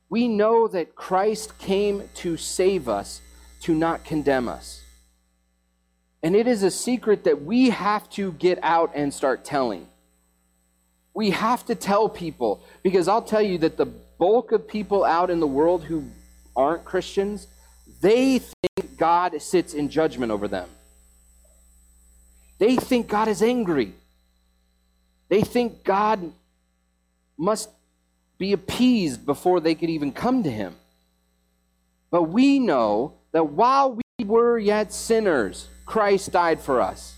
We 0.10 0.28
know 0.28 0.68
that 0.70 0.96
Christ 0.96 1.58
came 1.60 2.10
to 2.16 2.38
save 2.38 2.88
us, 2.88 3.22
to 3.62 3.74
not 3.74 4.06
condemn 4.06 4.48
us. 4.48 4.82
And 6.24 6.36
it 6.36 6.48
is 6.48 6.64
a 6.64 6.72
secret 6.72 7.26
that 7.26 7.44
we 7.44 7.70
have 7.70 8.10
to 8.12 8.32
get 8.34 8.60
out 8.64 8.92
and 8.96 9.14
start 9.14 9.46
telling. 9.46 9.88
We 11.14 11.32
have 11.32 11.66
to 11.66 11.76
tell 11.76 12.10
people, 12.10 12.64
because 12.84 13.08
I'll 13.08 13.22
tell 13.22 13.42
you 13.42 13.58
that 13.60 13.78
the 13.78 13.86
bulk 13.86 14.52
of 14.52 14.68
people 14.68 15.04
out 15.04 15.30
in 15.30 15.40
the 15.40 15.48
world 15.48 15.84
who 15.84 16.06
aren't 16.56 16.86
Christians, 16.86 17.48
they 18.02 18.40
think 18.40 18.98
God 18.98 19.42
sits 19.42 19.74
in 19.74 19.90
judgment 19.90 20.32
over 20.32 20.48
them. 20.48 20.70
They 22.60 22.76
think 22.76 23.08
God 23.08 23.28
is 23.28 23.44
angry. 23.44 23.94
They 25.30 25.42
think 25.42 25.84
God 25.84 26.32
must 27.38 27.70
be 28.38 28.54
appeased 28.54 29.26
before 29.26 29.60
they 29.60 29.76
could 29.76 29.90
even 29.90 30.12
come 30.12 30.44
to 30.44 30.52
Him. 30.52 30.76
But 32.12 32.24
we 32.24 32.60
know 32.60 33.16
that 33.32 33.48
while 33.48 33.94
we 33.94 34.26
were 34.26 34.58
yet 34.58 34.94
sinners, 34.94 35.68
Christ 35.86 36.32
died 36.32 36.62
for 36.62 36.82
us. 36.82 37.16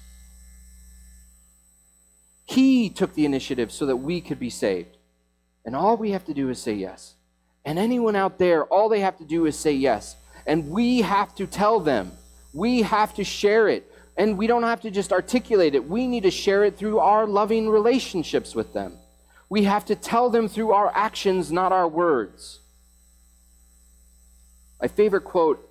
He 2.45 2.89
took 2.89 3.13
the 3.13 3.25
initiative 3.25 3.71
so 3.71 3.85
that 3.85 3.97
we 3.97 4.21
could 4.21 4.39
be 4.39 4.49
saved. 4.49 4.97
And 5.65 5.75
all 5.75 5.97
we 5.97 6.11
have 6.11 6.25
to 6.25 6.33
do 6.33 6.49
is 6.49 6.59
say 6.59 6.73
yes. 6.73 7.13
And 7.63 7.77
anyone 7.77 8.15
out 8.15 8.39
there, 8.39 8.65
all 8.65 8.89
they 8.89 9.01
have 9.01 9.17
to 9.17 9.25
do 9.25 9.45
is 9.45 9.57
say 9.57 9.73
yes. 9.73 10.15
And 10.47 10.69
we 10.69 11.01
have 11.01 11.35
to 11.35 11.45
tell 11.45 11.79
them. 11.79 12.11
We 12.53 12.81
have 12.81 13.13
to 13.15 13.23
share 13.23 13.67
it. 13.67 13.91
And 14.17 14.37
we 14.37 14.47
don't 14.47 14.63
have 14.63 14.81
to 14.81 14.91
just 14.91 15.13
articulate 15.13 15.75
it. 15.75 15.87
We 15.87 16.07
need 16.07 16.23
to 16.23 16.31
share 16.31 16.63
it 16.63 16.77
through 16.77 16.99
our 16.99 17.27
loving 17.27 17.69
relationships 17.69 18.55
with 18.55 18.73
them. 18.73 18.97
We 19.49 19.63
have 19.63 19.85
to 19.85 19.95
tell 19.95 20.29
them 20.29 20.47
through 20.47 20.71
our 20.73 20.91
actions, 20.95 21.51
not 21.51 21.71
our 21.71 21.87
words. 21.87 22.59
My 24.79 24.87
favorite 24.87 25.23
quote 25.23 25.67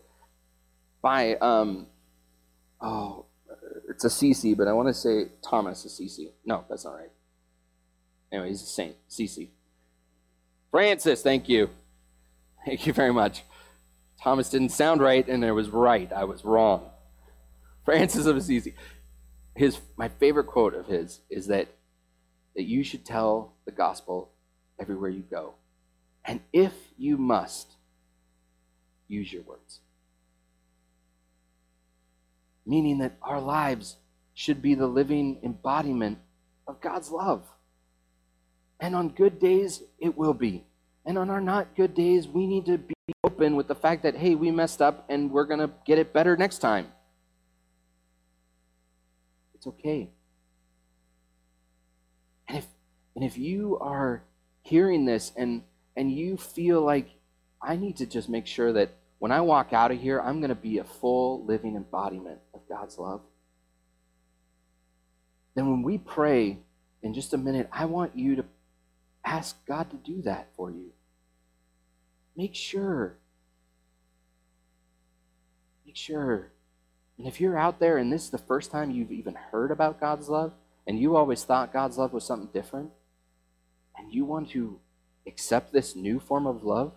by, 1.01 1.37
um, 1.37 1.87
oh, 2.81 3.27
it's 3.89 4.05
Assisi, 4.05 4.55
but 4.55 4.69
I 4.69 4.73
want 4.73 4.89
to 4.89 4.95
say 4.95 5.27
Thomas 5.49 5.85
Assisi. 5.85 6.33
No, 6.45 6.65
that's 6.69 6.85
not 6.85 6.95
right. 6.95 7.11
Anyway, 8.33 8.49
he's 8.49 8.63
a 8.63 8.67
saint, 8.67 8.97
Assisi. 9.09 9.51
Francis, 10.71 11.23
thank 11.23 11.49
you. 11.49 11.71
Thank 12.67 12.87
you 12.87 12.93
very 12.93 13.13
much. 13.13 13.45
Thomas 14.23 14.51
didn't 14.51 14.71
sound 14.71 15.01
right, 15.01 15.27
and 15.27 15.45
I 15.45 15.53
was 15.53 15.71
right. 15.71 16.13
I 16.13 16.25
was 16.25 16.45
wrong. 16.45 16.91
Francis 17.85 18.27
of 18.27 18.37
Assisi. 18.37 18.75
His, 19.55 19.81
my 19.97 20.09
favorite 20.09 20.49
quote 20.49 20.75
of 20.75 20.87
his 20.87 21.21
is 21.31 21.47
that, 21.47 21.69
that 22.59 22.65
you 22.65 22.83
should 22.83 23.05
tell 23.05 23.53
the 23.67 23.71
gospel 23.71 24.33
everywhere 24.81 25.11
you 25.11 25.23
go. 25.23 25.55
And 26.25 26.41
if 26.53 26.73
you 26.99 27.17
must, 27.17 27.77
use 29.07 29.33
your 29.33 29.43
words. 29.43 29.79
Meaning 32.67 32.99
that 32.99 33.17
our 33.23 33.41
lives 33.41 33.99
should 34.35 34.61
be 34.61 34.75
the 34.75 34.89
living 34.89 35.39
embodiment 35.45 36.19
of 36.67 36.81
God's 36.81 37.13
love. 37.13 37.47
And 38.81 38.97
on 38.97 39.11
good 39.11 39.39
days, 39.39 39.85
it 40.01 40.19
will 40.19 40.35
be. 40.35 40.65
And 41.07 41.17
on 41.17 41.31
our 41.31 41.41
not 41.41 41.77
good 41.77 41.95
days, 41.95 42.27
we 42.27 42.49
need 42.49 42.67
to 42.67 42.77
be 42.77 42.95
open 43.23 43.55
with 43.55 43.69
the 43.69 43.77
fact 43.77 44.03
that, 44.03 44.17
hey, 44.17 44.35
we 44.35 44.51
messed 44.51 44.83
up 44.83 45.05
and 45.09 45.31
we're 45.31 45.47
going 45.47 45.61
to 45.61 45.71
get 45.87 45.99
it 45.99 46.13
better 46.13 46.37
next 46.37 46.59
time. 46.59 46.89
It's 49.55 49.69
okay. 49.69 50.11
And 52.49 52.59
if, 52.59 52.67
and 53.19 53.25
if 53.25 53.37
you 53.37 53.77
are 53.81 54.23
hearing 54.63 55.05
this 55.05 55.33
and, 55.37 55.63
and 55.97 56.13
you 56.13 56.37
feel 56.37 56.81
like, 56.81 57.09
I 57.61 57.75
need 57.75 57.97
to 57.97 58.07
just 58.07 58.29
make 58.29 58.47
sure 58.47 58.73
that 58.75 58.93
when 59.19 59.33
I 59.33 59.41
walk 59.41 59.73
out 59.73 59.91
of 59.91 60.01
here, 60.01 60.21
I'm 60.21 60.39
going 60.39 60.51
to 60.51 60.55
be 60.55 60.79
a 60.79 60.85
full 60.85 61.45
living 61.45 61.75
embodiment 61.75 62.39
of 62.55 62.61
God's 62.69 62.97
love. 62.97 63.23
Then 65.57 65.69
when 65.69 65.83
we 65.83 65.99
pray 65.99 66.59
in 67.03 67.13
just 67.13 67.35
a 67.35 67.39
minute, 67.39 67.69
I 67.73 67.87
want 67.87 68.17
you 68.17 68.37
to 68.37 68.45
ask 69.25 69.67
God 69.67 69.91
to 69.91 69.97
do 69.97 70.23
that 70.23 70.51
for 70.55 70.71
you. 70.71 70.93
Make 72.37 72.55
sure. 72.55 73.17
Make 75.85 75.97
sure. 75.97 76.53
And 77.19 77.27
if 77.27 77.41
you're 77.41 77.59
out 77.59 77.81
there 77.81 77.99
and 77.99 78.13
this 78.13 78.27
is 78.27 78.31
the 78.31 78.39
first 78.39 78.71
time 78.71 78.93
you've 78.93 79.11
even 79.11 79.35
heard 79.35 79.73
about 79.73 79.99
God's 79.99 80.29
love, 80.29 80.53
and 80.87 81.01
you 81.01 81.17
always 81.17 81.43
thought 81.43 81.73
God's 81.73 81.99
love 81.99 82.13
was 82.13 82.23
something 82.23 82.51
different, 82.53 82.93
and 83.99 84.13
you 84.13 84.25
want 84.25 84.51
to 84.51 84.81
accept 85.27 85.73
this 85.73 85.95
new 85.97 86.21
form 86.21 86.47
of 86.47 86.63
love, 86.63 86.93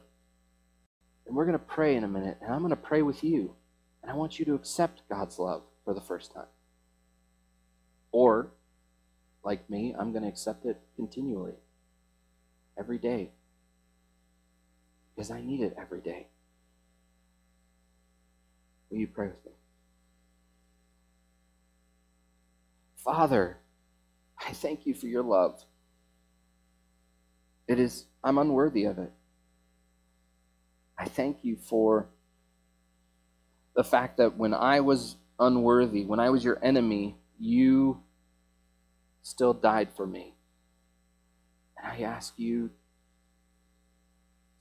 then 1.26 1.36
we're 1.36 1.46
going 1.46 1.58
to 1.58 1.66
pray 1.66 1.96
in 1.96 2.04
a 2.04 2.08
minute, 2.08 2.38
and 2.42 2.54
I'm 2.54 2.62
going 2.62 2.70
to 2.70 2.76
pray 2.76 3.02
with 3.02 3.24
you. 3.24 3.56
And 4.02 4.12
I 4.12 4.16
want 4.16 4.40
you 4.40 4.46
to 4.46 4.56
accept 4.56 5.04
God's 5.10 5.38
love 5.38 5.64
for 5.86 5.94
the 5.94 6.02
first 6.02 6.34
time. 6.34 6.48
Or, 8.12 8.52
like 9.44 9.70
me, 9.70 9.94
I'm 9.98 10.12
going 10.12 10.24
to 10.24 10.30
accept 10.30 10.66
it 10.66 10.80
continually, 10.96 11.54
every 12.78 12.98
day 12.98 13.32
because 15.22 15.32
I 15.32 15.42
need 15.42 15.62
it 15.62 15.76
every 15.80 16.02
day. 16.02 16.28
Will 18.90 18.98
you 18.98 19.08
pray 19.08 19.28
with 19.28 19.46
me? 19.46 19.52
Father, 22.98 23.58
I 24.40 24.52
thank 24.52 24.86
you 24.86 24.94
for 24.94 25.08
your 25.08 25.24
love. 25.24 25.64
It 27.72 27.80
is, 27.80 28.04
I'm 28.22 28.38
unworthy 28.38 28.84
of 28.84 29.00
it. 29.00 29.14
I 30.98 31.06
thank 31.06 31.46
you 31.46 31.56
for 31.56 32.10
the 33.78 33.84
fact 33.86 34.18
that 34.18 34.36
when 34.36 34.54
I 34.54 34.82
was 34.82 35.16
unworthy, 35.40 36.04
when 36.04 36.20
I 36.20 36.32
was 36.32 36.44
your 36.44 36.60
enemy, 36.62 37.16
you 37.40 38.02
still 39.22 39.54
died 39.54 39.88
for 39.96 40.06
me. 40.06 40.34
And 41.78 41.94
I 41.94 42.02
ask 42.04 42.34
you 42.36 42.72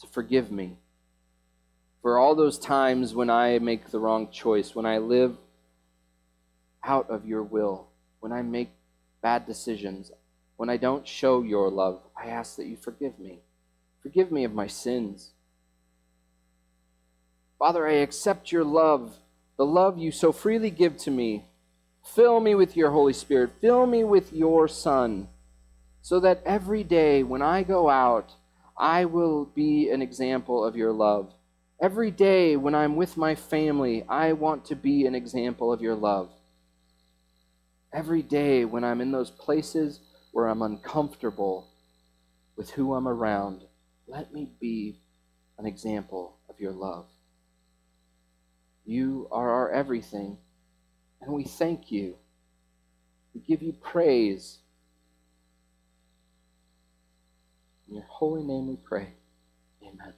to 0.00 0.06
forgive 0.06 0.52
me 0.52 0.76
for 2.02 2.16
all 2.16 2.36
those 2.36 2.60
times 2.60 3.12
when 3.12 3.28
I 3.28 3.58
make 3.58 3.90
the 3.90 3.98
wrong 3.98 4.30
choice, 4.30 4.76
when 4.76 4.86
I 4.86 4.98
live 4.98 5.36
out 6.84 7.10
of 7.10 7.26
your 7.26 7.42
will, 7.42 7.88
when 8.20 8.30
I 8.30 8.42
make 8.42 8.70
bad 9.20 9.46
decisions, 9.46 10.12
when 10.60 10.68
I 10.68 10.76
don't 10.76 11.08
show 11.08 11.40
your 11.40 11.70
love. 11.70 12.02
I 12.14 12.26
ask 12.26 12.56
that 12.56 12.66
you 12.66 12.76
forgive 12.76 13.18
me. 13.18 13.38
Forgive 14.02 14.30
me 14.30 14.44
of 14.44 14.52
my 14.52 14.66
sins. 14.66 15.30
Father, 17.58 17.86
I 17.86 17.92
accept 17.92 18.52
your 18.52 18.62
love, 18.62 19.14
the 19.56 19.64
love 19.64 19.96
you 19.96 20.12
so 20.12 20.32
freely 20.32 20.68
give 20.68 20.98
to 20.98 21.10
me. 21.10 21.46
Fill 22.04 22.40
me 22.40 22.54
with 22.54 22.76
your 22.76 22.90
Holy 22.90 23.14
Spirit. 23.14 23.52
Fill 23.62 23.86
me 23.86 24.04
with 24.04 24.34
your 24.34 24.68
Son, 24.68 25.28
so 26.02 26.20
that 26.20 26.42
every 26.44 26.84
day 26.84 27.22
when 27.22 27.40
I 27.40 27.62
go 27.62 27.88
out, 27.88 28.34
I 28.76 29.06
will 29.06 29.46
be 29.46 29.88
an 29.88 30.02
example 30.02 30.62
of 30.62 30.76
your 30.76 30.92
love. 30.92 31.32
Every 31.80 32.10
day 32.10 32.54
when 32.58 32.74
I'm 32.74 32.96
with 32.96 33.16
my 33.16 33.34
family, 33.34 34.04
I 34.10 34.34
want 34.34 34.66
to 34.66 34.76
be 34.76 35.06
an 35.06 35.14
example 35.14 35.72
of 35.72 35.80
your 35.80 35.94
love. 35.94 36.30
Every 37.94 38.22
day 38.22 38.66
when 38.66 38.84
I'm 38.84 39.00
in 39.00 39.10
those 39.10 39.30
places 39.30 40.00
where 40.32 40.46
I'm 40.46 40.62
uncomfortable 40.62 41.68
with 42.56 42.70
who 42.70 42.94
I'm 42.94 43.08
around, 43.08 43.62
let 44.06 44.32
me 44.32 44.50
be 44.60 45.00
an 45.58 45.66
example 45.66 46.36
of 46.48 46.60
your 46.60 46.72
love. 46.72 47.06
You 48.84 49.28
are 49.30 49.50
our 49.50 49.70
everything, 49.70 50.38
and 51.20 51.32
we 51.32 51.44
thank 51.44 51.92
you. 51.92 52.16
We 53.34 53.40
give 53.40 53.62
you 53.62 53.72
praise. 53.72 54.58
In 57.88 57.94
your 57.94 58.04
holy 58.08 58.42
name 58.42 58.68
we 58.68 58.76
pray. 58.76 59.08
Amen. 59.82 60.14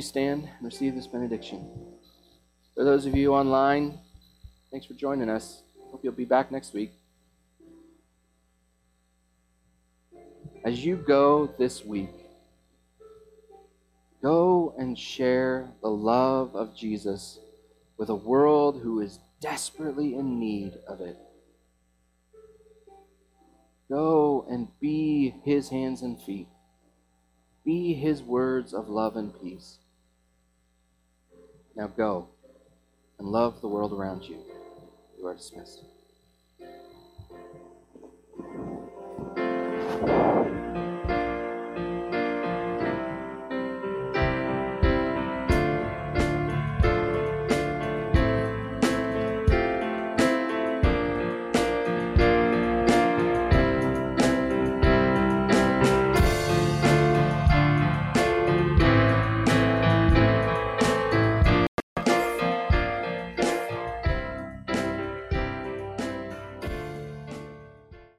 Stand 0.00 0.44
and 0.44 0.62
receive 0.62 0.94
this 0.94 1.06
benediction. 1.06 1.66
For 2.74 2.84
those 2.84 3.06
of 3.06 3.16
you 3.16 3.32
online, 3.34 3.98
thanks 4.70 4.86
for 4.86 4.94
joining 4.94 5.28
us. 5.28 5.62
Hope 5.90 6.00
you'll 6.02 6.12
be 6.12 6.24
back 6.24 6.50
next 6.50 6.74
week. 6.74 6.92
As 10.64 10.84
you 10.84 10.96
go 10.96 11.54
this 11.58 11.84
week, 11.84 12.10
go 14.20 14.74
and 14.76 14.98
share 14.98 15.70
the 15.80 15.88
love 15.88 16.54
of 16.54 16.76
Jesus 16.76 17.38
with 17.96 18.08
a 18.08 18.14
world 18.14 18.80
who 18.82 19.00
is 19.00 19.18
desperately 19.40 20.14
in 20.14 20.38
need 20.38 20.74
of 20.86 21.00
it. 21.00 21.16
Go 23.88 24.44
and 24.50 24.68
be 24.80 25.34
his 25.44 25.68
hands 25.70 26.02
and 26.02 26.20
feet. 26.20 26.48
Be 27.68 27.92
his 27.92 28.22
words 28.22 28.72
of 28.72 28.88
love 28.88 29.14
and 29.14 29.38
peace. 29.42 29.76
Now 31.76 31.88
go 31.88 32.28
and 33.18 33.28
love 33.28 33.60
the 33.60 33.68
world 33.68 33.92
around 33.92 34.24
you. 34.24 34.38
You 35.18 35.26
are 35.26 35.34
dismissed. 35.34 35.84